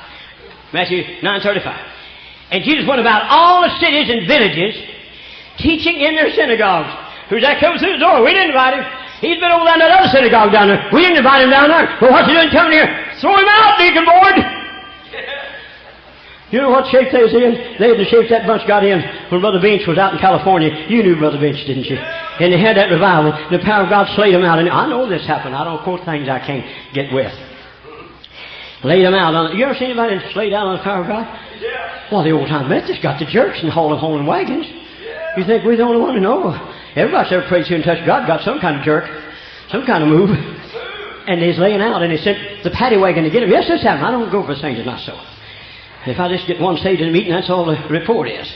[0.73, 1.93] Matthew 935.
[2.53, 4.77] And Jesus went about all the cities and villages,
[5.57, 6.93] teaching in their synagogues.
[7.33, 8.21] Who's that coming through the door?
[8.21, 8.85] We didn't invite him.
[9.25, 10.85] He's been over there in that other synagogue down there.
[10.93, 11.97] We didn't invite him down there.
[12.03, 12.91] Well, what's he doing coming here?
[13.23, 14.37] Throw him out, deacon board.
[16.53, 17.81] You know what shape they was in?
[17.81, 19.01] They had the shape that bunch got in
[19.33, 20.69] when Brother Bench was out in California.
[20.89, 21.97] You knew Brother Bench, didn't you?
[22.41, 23.33] And they had that revival.
[23.51, 24.59] The power of God slayed them out.
[24.59, 25.55] And I know this happened.
[25.55, 26.65] I don't quote things I can't
[26.95, 27.33] get with.
[28.85, 29.35] Laid them out.
[29.35, 31.27] On, you ever seen anybody slayed out on the power of God?
[31.61, 32.09] Yeah.
[32.11, 34.67] Well, the old time Methodists got the jerks and hauling hauling wagons.
[35.37, 36.53] You think we're the only one to know?
[36.97, 39.09] Everybody's ever prayed to and touched God got some kind of jerk,
[39.71, 40.31] some kind of move.
[41.27, 43.51] And he's laying out, and he sent the paddy wagon to get him.
[43.51, 44.05] Yes, this happened.
[44.05, 45.15] I don't go for things that's not so.
[46.11, 48.53] If I just get one stage in the meeting, that's all the report is.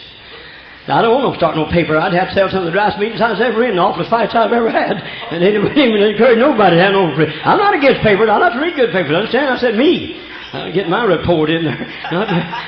[0.87, 1.99] I don't want to start no paper.
[1.99, 4.07] I'd have to tell some of the driest meetings I was ever in, the awfulest
[4.07, 5.03] fights I've ever had.
[5.35, 7.11] And they didn't even encourage nobody to have no.
[7.11, 8.31] I'm not against papers.
[8.31, 9.19] I like to read good papers.
[9.19, 9.51] Understand?
[9.51, 10.23] I said me.
[10.55, 11.75] I'll get my report in there.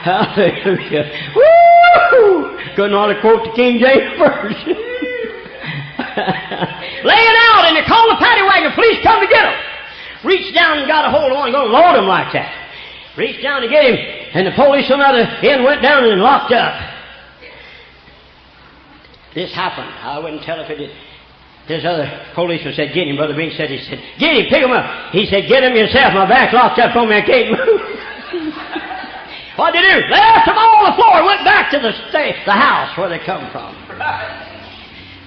[0.03, 1.07] Hallelujah.
[1.31, 2.59] Woo!
[2.75, 4.75] Couldn't ought to quote the King James Version.
[7.07, 8.75] Laying out, and they called the paddy wagon.
[8.75, 9.55] Police come to get him.
[10.27, 12.51] Reached down and got a hold of one, going to load him like that.
[13.15, 13.95] Reached down to get him,
[14.35, 16.75] and the police from the other end went down and locked up.
[19.35, 19.91] This happened.
[20.03, 20.91] I wouldn't tell if it did.
[21.69, 23.17] This other policeman said, Get him.
[23.17, 25.13] Brother Bing said, He said, Get him, pick him up.
[25.13, 26.15] He said, Get him yourself.
[26.15, 27.17] My back's locked up on me.
[27.17, 27.81] I can't move.
[29.59, 30.01] What'd they do?
[30.09, 32.97] They left them all on the floor and went back to the, sta- the house
[32.97, 33.75] where they come from.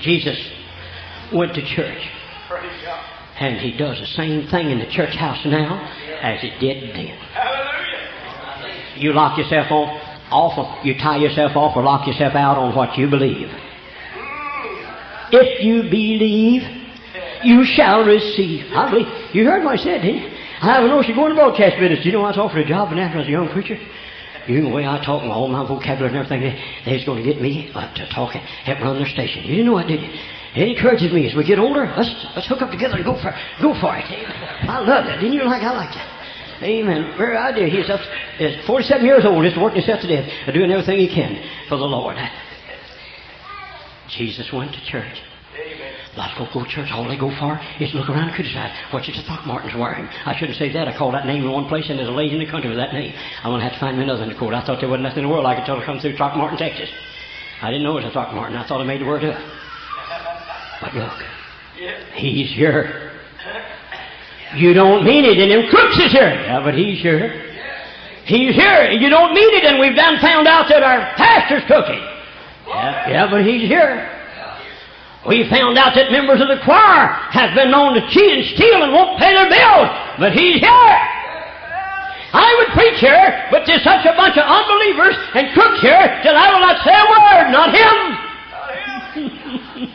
[0.01, 0.37] Jesus
[1.31, 2.01] went to church.
[3.39, 5.81] And he does the same thing in the church house now
[6.21, 7.17] as he did then.
[7.33, 8.97] Hallelujah.
[8.97, 12.75] You lock yourself off, off of, you tie yourself off or lock yourself out on
[12.75, 13.49] what you believe.
[15.31, 16.61] If you believe,
[17.43, 18.71] you shall receive.
[18.73, 19.07] I believe.
[19.33, 20.29] You heard what I said, didn't you?
[20.61, 22.05] I have a notion going to broadcast business.
[22.05, 23.77] You know I was offered a job in that as a young preacher?
[24.47, 26.41] You know the way I talk and all my vocabulary and everything,
[26.85, 29.43] they, was going to get me uh, to talk and help run their station.
[29.45, 30.09] You didn't know that, did you?
[30.53, 31.87] It encourages me as we get older.
[31.95, 34.03] Let's let's hook up together and go for go for it.
[34.67, 35.23] I love that.
[35.23, 36.63] Didn't you like I like that?
[36.63, 37.15] Amen.
[37.17, 37.67] Very idea.
[37.67, 38.01] He's up,
[38.39, 41.87] is 47 years old, just working himself to death, doing everything he can for the
[41.87, 42.17] Lord.
[44.17, 45.21] Jesus went to church.
[45.55, 45.93] Amen.
[46.13, 48.35] A lot of folk go to church, all they go for is look around and
[48.35, 48.71] criticize.
[48.91, 50.07] What's it to Throckmorton's wearing?
[50.25, 50.87] I shouldn't say that.
[50.87, 52.79] I called that name in one place, and there's a lady in the country with
[52.79, 53.13] that name.
[53.43, 54.53] I'm going to have to find me another one to quote.
[54.53, 56.57] I thought there wasn't nothing in the world I could tell to come through Throckmorton,
[56.57, 56.89] Texas.
[57.61, 58.55] I didn't know it was a Throckmorton.
[58.55, 59.39] I thought I made the word up.
[60.81, 61.13] But look,
[62.15, 63.11] he's here.
[64.55, 66.27] You don't mean it, and them crooks is here.
[66.27, 67.47] Yeah, but he's here.
[68.25, 68.91] He's here.
[68.91, 72.01] You don't mean it, and we've done found out that our pastor's cooking.
[72.67, 74.09] Yeah, yeah, but he's here.
[75.27, 78.81] We found out that members of the choir have been known to cheat and steal
[78.81, 80.97] and won't pay their bills, but he's here.
[82.33, 86.33] I would preach here, but there's such a bunch of unbelievers and crooks here that
[86.33, 88.17] I will not say a word, not him.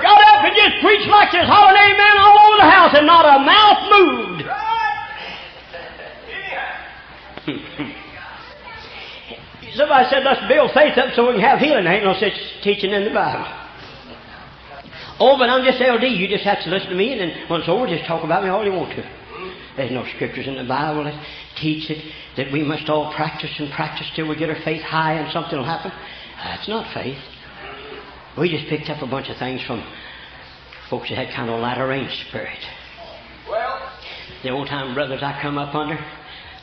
[0.00, 3.28] Got up and just preached like this, hollering amen all over the house, and not
[3.28, 4.48] a mouth moved.
[9.74, 11.84] Somebody said, let's build faith up so we can have healing.
[11.84, 13.46] There ain't no such teaching in the Bible.
[15.20, 16.02] Oh, but I'm just LD.
[16.16, 18.48] You just have to listen to me, and then once over, just talk about me
[18.48, 19.04] all you want to.
[19.76, 21.14] There's no scriptures in the Bible that
[21.60, 22.02] teach it
[22.36, 25.56] that we must all practice and practice till we get our faith high and something
[25.56, 25.92] will happen.
[26.42, 27.18] That's not faith.
[28.38, 29.84] We just picked up a bunch of things from
[30.88, 32.58] folks that had kind of a latter rain spirit.
[33.48, 33.90] Well,
[34.42, 35.98] The old time brothers I come up under,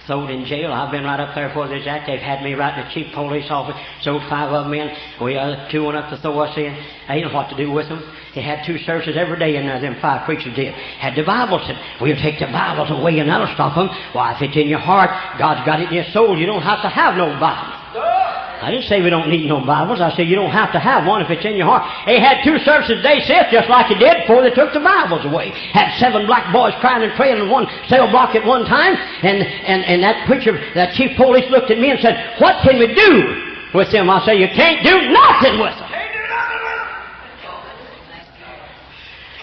[0.08, 0.72] thrown in jail.
[0.72, 2.08] I've been right up there for this act.
[2.08, 3.76] They've had me right in the chief police office.
[4.02, 4.90] Sold five of them in.
[5.22, 6.74] We uh, two went up to throw us in.
[7.08, 8.02] I didn't know what to do with them.
[8.34, 10.74] They had two services every day, and them five preachers did.
[10.74, 11.62] Had the Bibles.
[11.68, 13.90] And we'll take the Bibles away, and that'll stop them.
[14.14, 16.38] Why, if it's in your heart, God's got it in your soul.
[16.38, 18.27] You don't have to have no Bible.
[18.58, 20.02] I didn't say we don't need no Bibles.
[20.02, 21.86] I said you don't have to have one if it's in your heart.
[22.10, 25.26] They had two services day set just like it did before they took the Bibles
[25.26, 25.54] away.
[25.78, 28.98] Had seven black boys crying and praying in one cell block at one time.
[29.22, 32.80] And, and, and that preacher, that chief police looked at me and said, what can
[32.80, 34.10] we do with them?
[34.10, 35.90] I said, you can't do nothing with them.
[35.94, 36.82] can't do nothing with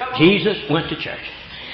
[0.02, 0.18] them.
[0.18, 1.22] Jesus went to church.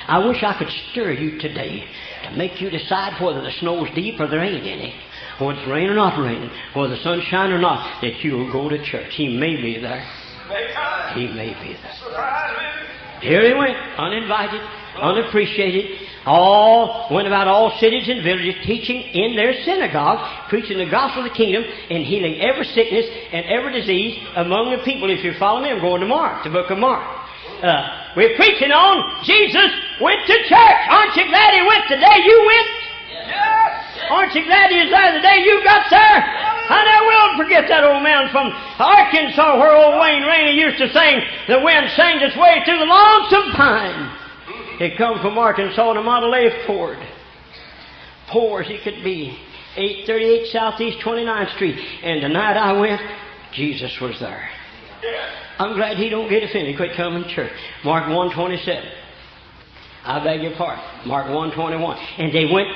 [0.09, 1.89] I wish I could stir you today
[2.25, 4.93] to make you decide whether the snow's deep or there ain't any,
[5.41, 8.69] whether it's rain or not raining, whether the sun's shining or not, that you'll go
[8.69, 9.15] to church.
[9.15, 10.05] He may be there.
[11.15, 12.01] He may be there.
[13.21, 14.61] Here he went, uninvited,
[15.01, 16.09] unappreciated.
[16.27, 21.31] All went about all cities and villages, teaching in their synagogues, preaching the gospel of
[21.31, 25.09] the kingdom, and healing every sickness and every disease among the people.
[25.11, 27.05] If you follow me, I'm going to Mark, the book of Mark.
[27.63, 29.69] Uh, we're preaching on Jesus
[30.01, 30.81] went to church.
[30.89, 32.17] Aren't you glad he went today?
[32.25, 32.80] you went?
[34.11, 36.19] Aren't you glad he was there the day you got there?
[36.71, 40.91] I never will forget that old man from Arkansas where old Wayne Rainey used to
[40.91, 44.17] sing, The wind sang its way through the lonesome pine.
[44.81, 46.97] He come from Arkansas in a Model A Ford.
[48.31, 49.37] Poor as he could be.
[49.77, 51.77] 838 Southeast 29th Street.
[52.03, 53.01] And the night I went,
[53.53, 54.49] Jesus was there.
[55.59, 56.77] I'm glad he don't get offended.
[56.79, 57.53] Quit coming to church.
[57.85, 58.91] Mark 127.
[60.05, 60.83] I beg your pardon.
[61.07, 61.99] Mark 121.
[62.17, 62.69] And they went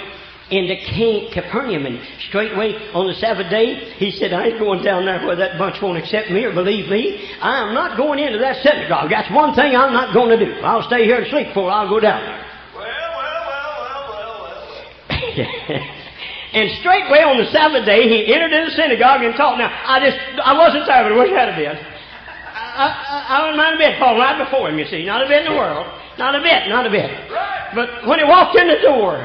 [0.50, 5.06] into Ca- Capernaum and straightway on the Sabbath day, he said, I ain't going down
[5.06, 7.32] there where that bunch won't accept me or believe me.
[7.40, 9.08] I am not going into that synagogue.
[9.08, 10.52] That's one thing I'm not going to do.
[10.60, 12.44] I'll stay here and sleep before I'll go down there.
[12.76, 14.60] Well, well, well, well, well, well,
[15.08, 15.80] well.
[16.60, 19.56] and straightway on the Sabbath day, he entered into the synagogue and taught.
[19.56, 21.76] Now, I just, I wasn't there, but I wish I had been.
[22.74, 25.06] I, I, I wouldn't mind a bit falling right before him, you see.
[25.06, 25.86] Not a bit in the world.
[26.18, 27.10] Not a bit, not a bit.
[27.32, 27.72] Right.
[27.74, 29.24] But when he walked in the door,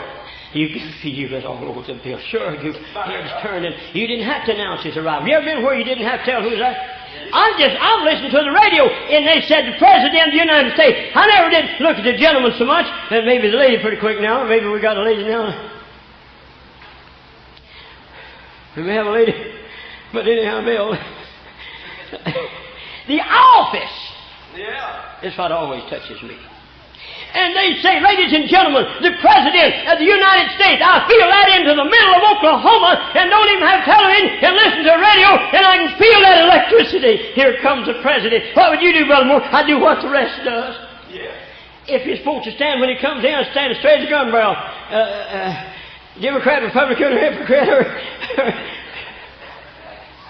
[0.53, 2.21] you could feel it all over the place.
[2.29, 5.27] Sure, you heads turned and you didn't have to announce his arrival.
[5.27, 6.73] You ever been where you didn't have to tell who's there?
[7.33, 10.73] I just, I've listened to the radio and they said the President of the United
[10.73, 11.13] States.
[11.13, 14.19] I never did look at the gentleman so much, and maybe the lady pretty quick
[14.19, 14.45] now.
[14.47, 15.53] Maybe we got a lady now.
[18.77, 19.33] We may have a lady,
[20.13, 20.91] but anyhow, Bill.
[23.07, 23.97] the office
[24.55, 25.21] Yeah.
[25.21, 26.38] is what always touches me.
[27.30, 31.48] And they say, ladies and gentlemen, the President of the United States, I feel that
[31.62, 35.62] into the middle of Oklahoma and don't even have television and listen to radio and
[35.62, 37.38] I can feel that electricity.
[37.38, 38.50] Here comes the President.
[38.58, 39.46] What would you do, Brother Moore?
[39.46, 40.74] I do what the rest does.
[41.13, 41.38] Yes.
[41.86, 44.34] If you're supposed to stand when he comes in, stand as straight as a gun
[44.34, 44.58] barrel.
[44.58, 45.54] Uh, uh,
[46.22, 47.86] Democrat, Republican, or hypocrite, or,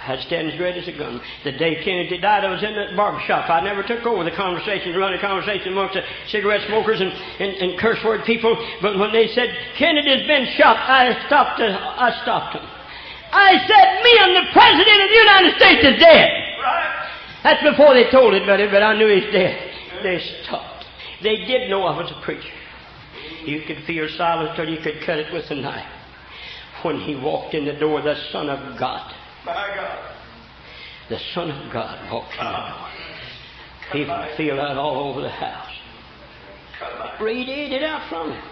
[0.09, 1.21] I'd stand as straight as a gun.
[1.43, 3.45] The day Kennedy died, I was in that barber shop.
[3.45, 6.01] I never took over the conversation, running a conversation amongst the
[6.33, 8.57] cigarette smokers and, and, and curse word people.
[8.81, 11.61] But when they said Kennedy's been shot, I stopped.
[11.61, 12.65] Uh, I stopped them.
[12.65, 16.89] I said, "Me and the President of the United States is dead." Right.
[17.43, 20.01] That's before they told it, but I knew he's dead.
[20.01, 20.85] They stopped.
[21.21, 22.49] They did know I was a preacher.
[23.45, 25.87] You could feel silence till you could cut it with a knife.
[26.81, 29.13] When he walked in the door, the Son of God,
[29.45, 30.15] My God.
[31.09, 32.89] the Son of God walked in the door.
[33.91, 35.73] Can feel that all over the house.
[37.21, 38.43] Radiated out from him.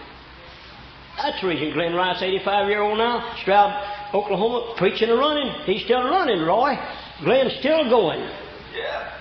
[1.17, 5.52] That's the reason Glenn Rice, 85 year old now, Stroud, Oklahoma, preaching and running.
[5.65, 6.76] He's still running, Roy.
[7.23, 8.19] Glenn's still going.
[8.19, 9.13] Yeah.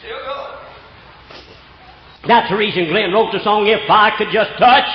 [0.00, 0.56] Still going.
[2.26, 4.88] That's the reason Glenn wrote the song, If I Could Just Touch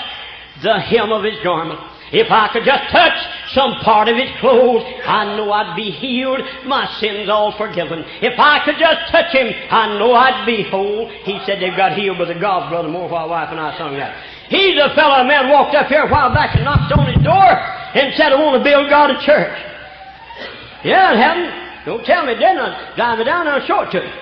[0.64, 1.80] the Hem of His Garment.
[2.12, 3.18] If I could just touch
[3.54, 8.04] some part of His clothes, I know I'd be healed, my sins all forgiven.
[8.22, 11.10] If I could just touch Him, I know I'd be whole.
[11.24, 13.96] He said they've got healed by the God, Brother Moore, while wife and I sung
[13.98, 14.16] that.
[14.50, 17.22] He's a fellow, a man walked up here a while back and knocked on his
[17.24, 17.50] door
[17.96, 19.58] and said, I want to build God a church.
[20.84, 21.50] Yeah, it happened.
[21.86, 22.60] Don't tell me didn't.
[22.60, 24.14] I'll drive it down and I'll show it to you.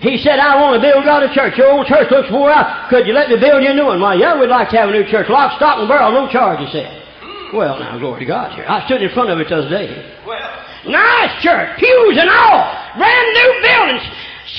[0.00, 1.56] He said, I want to build God a church.
[1.56, 2.90] Your old church looks wore out.
[2.90, 4.00] Could you let me build you a new one?
[4.00, 5.30] Why, yeah, we'd like to have a new church.
[5.30, 7.03] Lock, stock, and barrel, no charge, he said.
[7.52, 8.64] Well, now, glory to God here.
[8.66, 10.16] I stood in front of it the other day.
[10.26, 10.64] Well.
[10.86, 12.76] Nice church, pews and all.
[12.96, 14.02] Brand new buildings.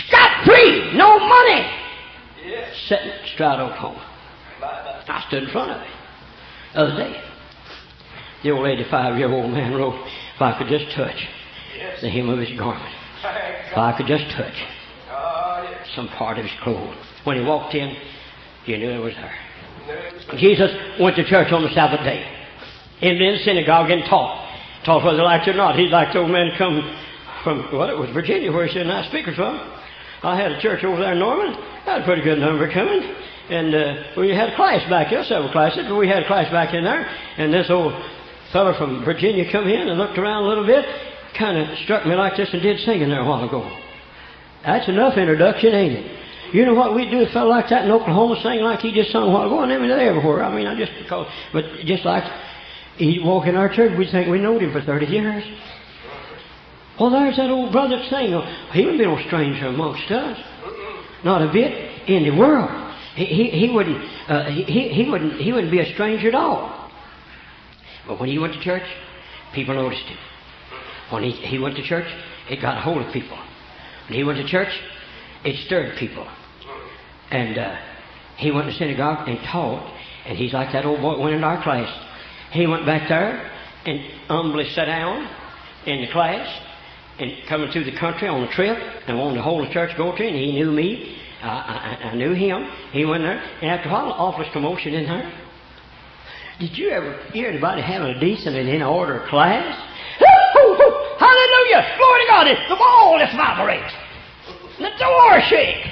[0.07, 1.69] Scot free, no money.
[2.45, 2.75] Yes.
[2.87, 4.03] Sitting Oklahoma.
[4.59, 5.03] My, my.
[5.07, 5.87] I stood in front of it
[6.73, 7.21] the other day.
[8.43, 9.95] The old 85 year old man wrote,
[10.35, 11.15] If I could just touch
[11.77, 12.01] Yes.
[12.01, 12.93] the hem of his garment,
[13.71, 14.53] if I could just touch
[15.11, 15.87] Oh, yes.
[15.95, 16.95] some part of his clothes.
[17.23, 17.95] When he walked in,
[18.65, 19.33] you knew it was there.
[19.87, 20.37] No.
[20.37, 22.25] Jesus went to church on the Sabbath day.
[23.01, 24.41] In the synagogue and taught.
[24.85, 25.75] Taught whether liked it or not.
[25.75, 26.79] He's like the old man come
[27.43, 29.59] from, well, it was Virginia where he said, nice speakers from.
[30.23, 31.53] I had a church over there in Norman.
[31.85, 33.01] Had a pretty good number coming.
[33.49, 36.49] And uh, we had a class back there, several classes, but we had a class
[36.51, 37.05] back in there.
[37.37, 37.93] And this old
[38.51, 40.85] fellow from Virginia come in and looked around a little bit,
[41.37, 43.69] kind of struck me like this and did sing in there a while ago.
[44.65, 46.21] That's enough introduction, ain't it?
[46.53, 48.93] You know what we'd do if a fellow like that in Oklahoma sing like he
[48.93, 49.59] just sung a while ago?
[49.59, 50.43] I mean, everywhere.
[50.43, 52.23] I mean, I just because, but just like
[52.97, 55.43] he'd walk in our church, we'd think we knowed him for 30 years.
[56.99, 58.41] Well, there's that old brother saying,
[58.71, 60.39] he wouldn't be no stranger amongst us.
[61.23, 62.69] Not a bit in the world.
[63.15, 63.97] he, he, he wouldn't
[64.29, 66.91] uh, he, he wouldn't he wouldn't be a stranger at all.
[68.07, 68.83] But when he went to church,
[69.53, 70.17] people noticed him.
[71.11, 72.07] When he, he went to church,
[72.49, 73.37] it got hold of people.
[74.07, 74.69] When he went to church,
[75.43, 76.27] it stirred people.
[77.31, 77.75] And uh,
[78.37, 79.91] he went to synagogue and taught,
[80.25, 81.89] and he's like that old boy went into our class.
[82.51, 83.51] He went back there
[83.85, 85.27] and humbly sat down
[85.85, 86.47] in the class
[87.19, 88.77] and coming through the country on a trip
[89.07, 91.17] and wanted the whole church go to, and he knew me.
[91.41, 91.47] I,
[92.03, 92.69] I, I knew him.
[92.91, 95.31] He went there, and after a while, office commotion in there.
[96.59, 99.77] Did you ever hear anybody having a decent and in order class?
[101.19, 101.95] Hallelujah!
[101.97, 102.47] Glory to God!
[102.69, 103.93] The wall is vibrates.
[104.79, 105.85] The door shake.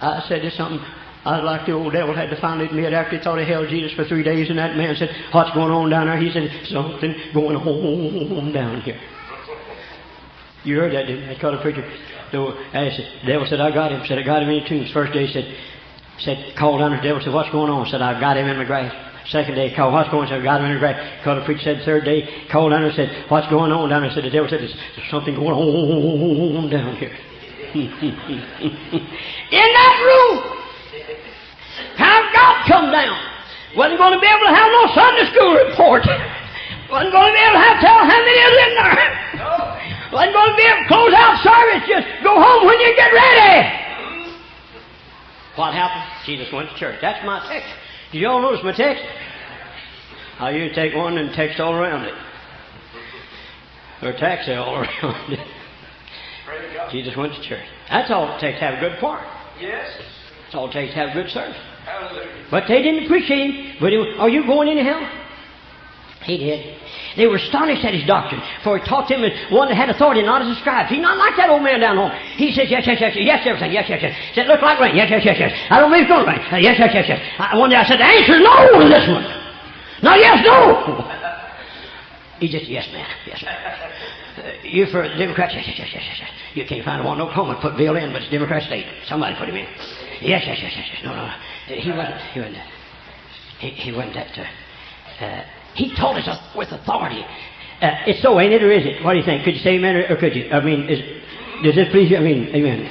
[0.00, 0.80] I said there's something.
[1.24, 3.68] I was like the old devil had to finally admit after he thought he held
[3.68, 6.48] Jesus for three days, and that man said, "What's going on down there?" He said,
[6.68, 8.98] "Something going on down here."
[10.64, 11.30] You heard that, didn't you?
[11.30, 11.84] I called a preacher.
[12.32, 14.68] So I said, the devil said, "I got him." Said, "I got him in the
[14.68, 15.54] tombs." First day, he said,
[16.20, 17.20] said, called down the devil.
[17.22, 18.90] Said, "What's going on?" Said, "I got him in the grave."
[19.28, 21.44] Second day, called, "What's going on?" Said, "I got him in the grave." Called the
[21.44, 21.62] preacher.
[21.64, 24.60] Said, third day, called down said, "What's going on down there?" Said, the devil said,
[24.60, 27.12] "There's, there's something going on down here."
[27.74, 27.84] in
[29.50, 30.59] that room.
[31.96, 33.18] How God come down.
[33.76, 36.02] Wasn't going to be able to have no Sunday school report.
[36.90, 38.98] Wasn't going to be able to have to tell how many is in there.
[40.10, 41.86] Wasn't going to be able to close out service.
[41.86, 43.80] Just go home when you get ready.
[45.54, 46.26] What happened?
[46.26, 46.98] Jesus went to church.
[47.00, 47.68] That's my text.
[48.12, 49.04] Did you all notice my text?
[50.38, 52.14] How you take one and text all around it.
[54.02, 55.46] Or taxi all around it.
[56.90, 57.66] Jesus went to church.
[57.88, 59.24] That's all it takes to have a good part.
[59.60, 59.86] Yes.
[60.50, 61.54] That's all it takes to have a good service.
[61.86, 62.26] Hallelujah.
[62.50, 63.78] But they didn't appreciate him.
[63.78, 64.98] But he, are you going into hell?
[66.26, 66.74] He did.
[67.14, 70.26] They were astonished at his doctrine, for he taught them as one that had authority,
[70.26, 70.90] not as a scribe.
[70.90, 72.10] He's not like that old man down home.
[72.34, 74.14] He says, yes, yes, yes, yes, everything, yes, yes, yes.
[74.34, 75.54] Said, look like rain, yes, yes, yes, yes.
[75.70, 76.42] I don't believe it's going to rain.
[76.50, 77.20] Uh, yes, yes, yes, yes.
[77.38, 79.22] I, one day I said, the answer is no to this one.
[80.02, 81.06] No, yes, no.
[82.42, 83.54] He just, yes, man, yes, man.
[83.54, 85.54] Uh, you for Democrats?
[85.54, 86.30] Yes, yes, yes, yes, yes.
[86.54, 88.86] You can't find one in Oklahoma to put Bill in, but it's Democrat state.
[89.06, 89.68] Somebody put him in.
[90.20, 91.04] Yes, yes, yes, yes, yes.
[91.04, 91.32] No, no, no.
[91.66, 92.20] He wasn't.
[92.32, 92.56] He wasn't.
[93.58, 94.38] He, he wasn't that.
[94.38, 95.44] Uh, uh,
[95.74, 97.24] he told us with authority.
[97.80, 99.02] Uh, it's so, ain't it, or is it?
[99.04, 99.44] What do you think?
[99.44, 100.50] Could you say amen, or, or could you?
[100.50, 101.00] I mean, is,
[101.62, 102.18] does this please you?
[102.18, 102.84] I mean, amen.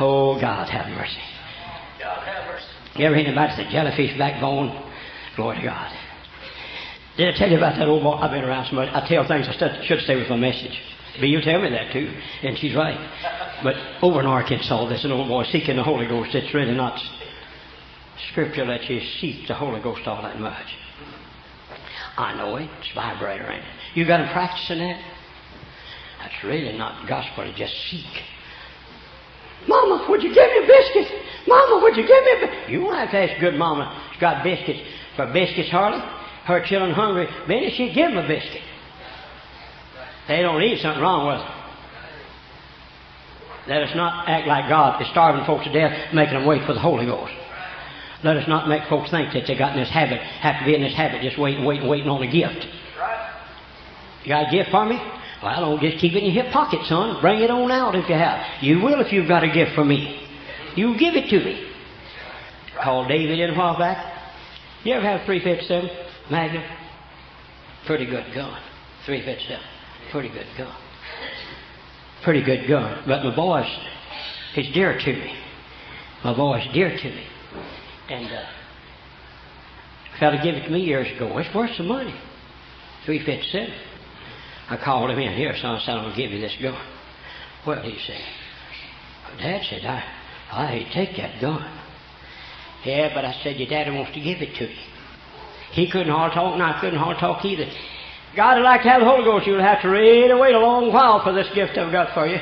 [0.00, 1.20] Oh, God, have mercy.
[2.00, 2.66] God have mercy.
[2.96, 4.72] You ever hear about the jellyfish backbone?
[5.36, 5.92] Glory to God.
[7.16, 8.12] Did I tell you about that old boy?
[8.12, 8.88] I've been around so much.
[8.92, 10.72] I tell things I should stay with my message.
[11.18, 12.98] But you tell me that too, and she's right.
[13.62, 16.34] But over in Arkansas, there's an old boy seeking the Holy Ghost.
[16.34, 16.98] It's really not
[18.30, 20.66] scripture that you seek the Holy Ghost all that much.
[22.16, 22.68] I know it.
[22.80, 23.70] It's vibrator, ain't it?
[23.94, 25.00] You got him practicing that?
[26.20, 28.22] That's really not gospel to just seek.
[29.68, 31.20] Mama, would you give me a biscuit?
[31.46, 32.70] Mama, would you give me a biscuit?
[32.70, 34.08] You won't have to ask good mama.
[34.12, 34.80] She's got biscuits.
[35.16, 36.00] For biscuits, Harley,
[36.46, 37.28] her children hungry.
[37.46, 38.62] Benny, she'd give them a biscuit.
[40.28, 41.62] They don't eat something wrong with them.
[43.68, 46.74] Let us not act like God is starving folks to death, making them wait for
[46.74, 47.32] the Holy Ghost.
[48.24, 50.74] Let us not make folks think that they got in this habit, have to be
[50.74, 52.66] in this habit, just waiting, waiting, waiting on a gift.
[54.24, 54.96] You got a gift for me?
[55.42, 57.20] Well, don't just keep it in your hip pocket, son.
[57.20, 58.62] Bring it on out if you have.
[58.62, 60.28] You will if you've got a gift for me.
[60.76, 61.68] You give it to me.
[62.82, 63.98] Called David in a while back.
[64.84, 65.90] You ever have a 357
[66.30, 66.62] Magnum?
[67.86, 68.56] Pretty good gun.
[69.04, 69.71] 357.
[70.12, 70.76] Pretty good gun.
[72.22, 73.02] Pretty good gun.
[73.06, 73.78] But my boy's,
[74.54, 75.34] he's dear to me.
[76.22, 77.26] My boy's dear to me.
[78.10, 78.44] And uh,
[80.14, 81.36] a fellow gave it to me years ago.
[81.38, 82.14] It's worth some money.
[83.06, 83.74] 357.
[84.68, 85.76] I called him in here, son.
[85.76, 86.78] I said, I'm to give you this gun.
[87.66, 88.20] Well, he said,
[89.38, 90.04] Dad said, I,
[90.52, 91.80] I hate take that gun.
[92.84, 94.76] Yeah, but I said, your daddy wants to give it to you.
[95.72, 97.64] He couldn't hardly talk, and I couldn't hardly talk either.
[98.36, 99.46] God would like to have the Holy Ghost.
[99.46, 102.38] You'll have to wait a long while for this gift I've got for you.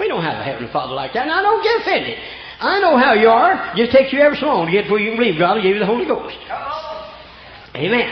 [0.00, 2.18] We don't have a Heavenly Father like that, and I don't get offended.
[2.58, 3.74] I know how you are.
[3.74, 5.62] It just takes you ever so long to get where you can believe God will
[5.62, 6.34] give you the Holy Ghost.
[7.74, 8.10] Amen.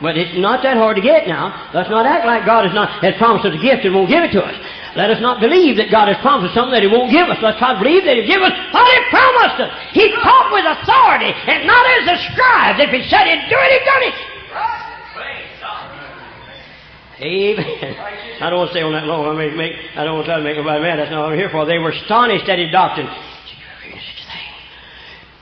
[0.00, 1.70] But it's not that hard to get now.
[1.72, 4.24] Let's not act like God has not has promised us a gift and won't give
[4.24, 4.56] it to us.
[4.96, 7.40] Let us not believe that God has promised us something that He won't give us.
[7.40, 9.70] Let's try to believe that He'll give us what He promised us.
[9.96, 12.76] He taught with authority and not as the scribes.
[12.82, 14.31] If He said it, do it, He done it.
[17.20, 17.94] Amen.
[18.40, 19.28] I don't want to stay on that long.
[19.28, 20.98] I, make, make, I don't want to make nobody mad.
[20.98, 21.66] That's not what I'm here for.
[21.66, 23.06] They were astonished at his doctrine.
[23.06, 24.48] Did you ever hear such a thing?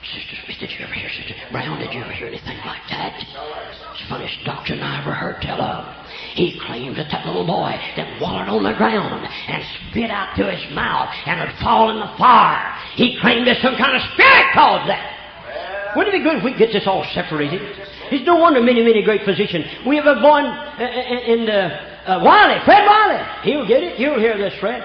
[0.03, 1.37] Sister Smith, did you ever hear such a...
[1.53, 3.14] Brown, did you ever hear anything like that?
[3.23, 5.87] It's the funniest doctrine I ever heard tell of.
[6.35, 10.51] He claimed that that little boy that wallowed on the ground and spit out through
[10.51, 12.75] his mouth and would fall in the fire.
[12.95, 15.95] He claimed that some kind of spirit caused that.
[15.97, 17.62] Wouldn't it be good if we get this all separated?
[18.11, 19.65] It's no wonder many, many great physicians.
[19.87, 23.23] We have a boy in, in uh, uh, Wiley, Fred Wiley.
[23.43, 24.01] He'll get it.
[24.01, 24.83] You'll hear this, Fred.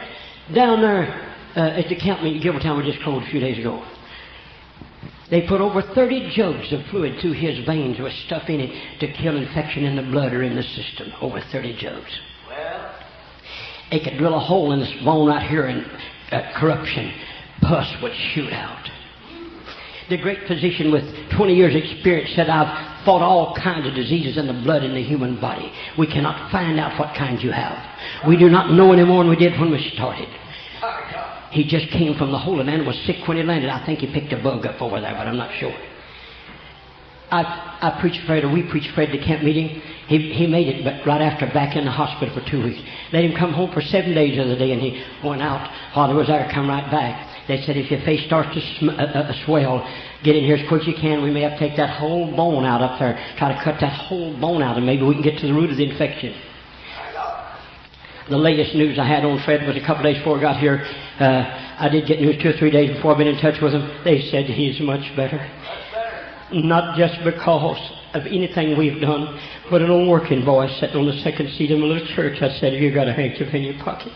[0.54, 1.06] Down there
[1.56, 3.84] uh, at the camp meeting, Gilbertown, we just closed a few days ago.
[5.32, 9.12] They put over 30 jugs of fluid through his veins with stuff in it to
[9.14, 11.12] kill infection in the blood or in the system.
[11.20, 12.20] Over 30 jugs.
[12.48, 12.96] Well,
[13.90, 15.84] They could drill a hole in this bone right here and
[16.32, 17.12] uh, corruption.
[17.62, 18.88] Pus would shoot out.
[20.10, 21.04] The great physician with
[21.36, 25.04] 20 years' experience said, I've fought all kinds of diseases in the blood in the
[25.04, 25.72] human body.
[25.98, 27.78] We cannot find out what kind you have.
[28.28, 30.28] We do not know any more than we did when we started.
[31.52, 33.70] He just came from the Holy Land and was sick when he landed.
[33.70, 35.74] I think he picked a bug up over there, but I'm not sure.
[37.32, 37.42] I,
[37.82, 39.82] I preached Fred, or we preached Fred the camp meeting.
[40.08, 42.80] He, he made it, but right after back in the hospital for two weeks.
[43.12, 45.68] Let him come home for seven days the other day, and he went out.
[45.94, 47.35] Father was there, come right back.
[47.48, 49.88] They said, if your face starts to sm- uh, uh, swell,
[50.24, 51.22] get in here as quick as you can.
[51.22, 53.94] We may have to take that whole bone out up there, try to cut that
[53.94, 56.34] whole bone out, and maybe we can get to the root of the infection.
[58.28, 60.84] The latest news I had on Fred was a couple days before I got here.
[61.20, 63.74] Uh, I did get news two or three days before I've been in touch with
[63.74, 63.88] him.
[64.04, 65.38] They said he's much better.
[66.52, 69.40] Not just because of anything we've done,
[69.70, 72.42] but an old working boy sitting on the second seat of my little church.
[72.42, 74.14] I said, Have you got a handkerchief in your pocket?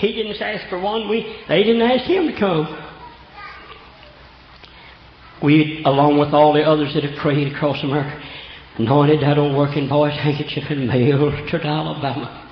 [0.00, 1.10] He didn't ask for one.
[1.10, 2.86] We, they didn't ask him to come.
[5.42, 8.18] We, along with all the others that have prayed across America,
[8.78, 12.48] anointed that old working boy's handkerchief and mailed it to Alabama.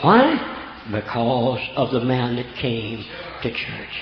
[0.00, 0.82] Why?
[0.92, 3.04] Because of the man that came
[3.42, 3.94] to church.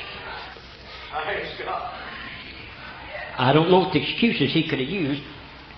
[3.38, 5.22] I don't know what the excuses he could have used.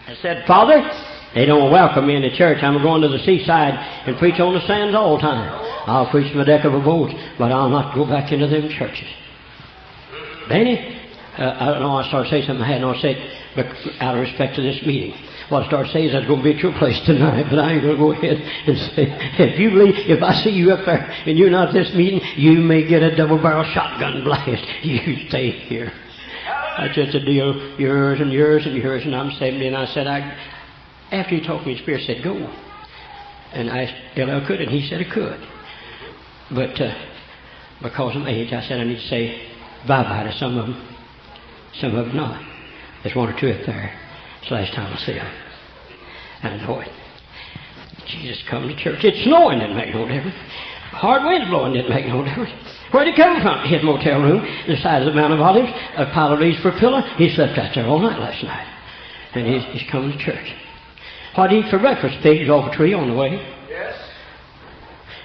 [0.08, 0.82] I said, Father,
[1.34, 2.58] they don't welcome me in the church.
[2.62, 3.74] I'm going to the seaside
[4.06, 5.63] and preach on the sands all the time.
[5.86, 9.08] I'll preach the deck of a boat, but I'll not go back into them churches.
[10.48, 11.00] Benny,
[11.38, 13.16] uh, I don't know, I started saying something I had no say,
[13.56, 13.66] but
[14.00, 15.14] out of respect to this meeting.
[15.48, 17.58] What I started saying is I was going to be at your place tonight, but
[17.58, 20.72] I ain't going to go ahead and say, if you leave, if I see you
[20.72, 24.24] up there and you're not at this meeting, you may get a double barrel shotgun
[24.24, 24.64] blast.
[24.84, 25.92] You stay here.
[26.78, 30.06] That's just a deal, yours and yours and yours, and I'm 70, and I said,
[30.06, 30.20] I,
[31.12, 32.34] after he talked to me, Spirit said, go.
[33.52, 34.44] And I asked L.L.
[34.46, 35.40] could, and he said it could.
[36.50, 36.94] But uh,
[37.82, 39.48] because of age, I said I need to say
[39.86, 40.96] bye-bye to some of them.
[41.80, 42.42] Some of them not.
[43.02, 43.92] There's one or two up there.
[44.40, 45.32] It's the last time I see them.
[46.42, 46.88] I know it.
[48.06, 49.00] Jesus come to church.
[49.02, 50.36] It's snowing didn't make no difference.
[50.92, 52.52] Hard wind blowing didn't make no difference.
[52.92, 53.66] Where'd he come from?
[53.66, 56.68] His motel room, the side of the Mount of Olives, a pile of leaves for
[56.68, 57.00] a pillow.
[57.16, 58.70] He slept out there all night last night.
[59.34, 60.54] And he's, he's coming to church.
[61.34, 62.22] What did he eat for breakfast?
[62.22, 63.32] Pigs off a tree on the way.
[63.68, 63.96] Yes.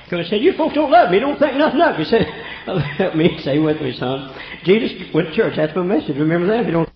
[0.10, 2.04] Because he said, You folks don't love me, don't think nothing of me.
[2.04, 2.26] He said,
[2.98, 4.36] Help me, say with me, son.
[4.64, 5.54] Jesus went to church.
[5.56, 6.18] That's my message.
[6.18, 6.62] Remember that?
[6.62, 6.90] If you don't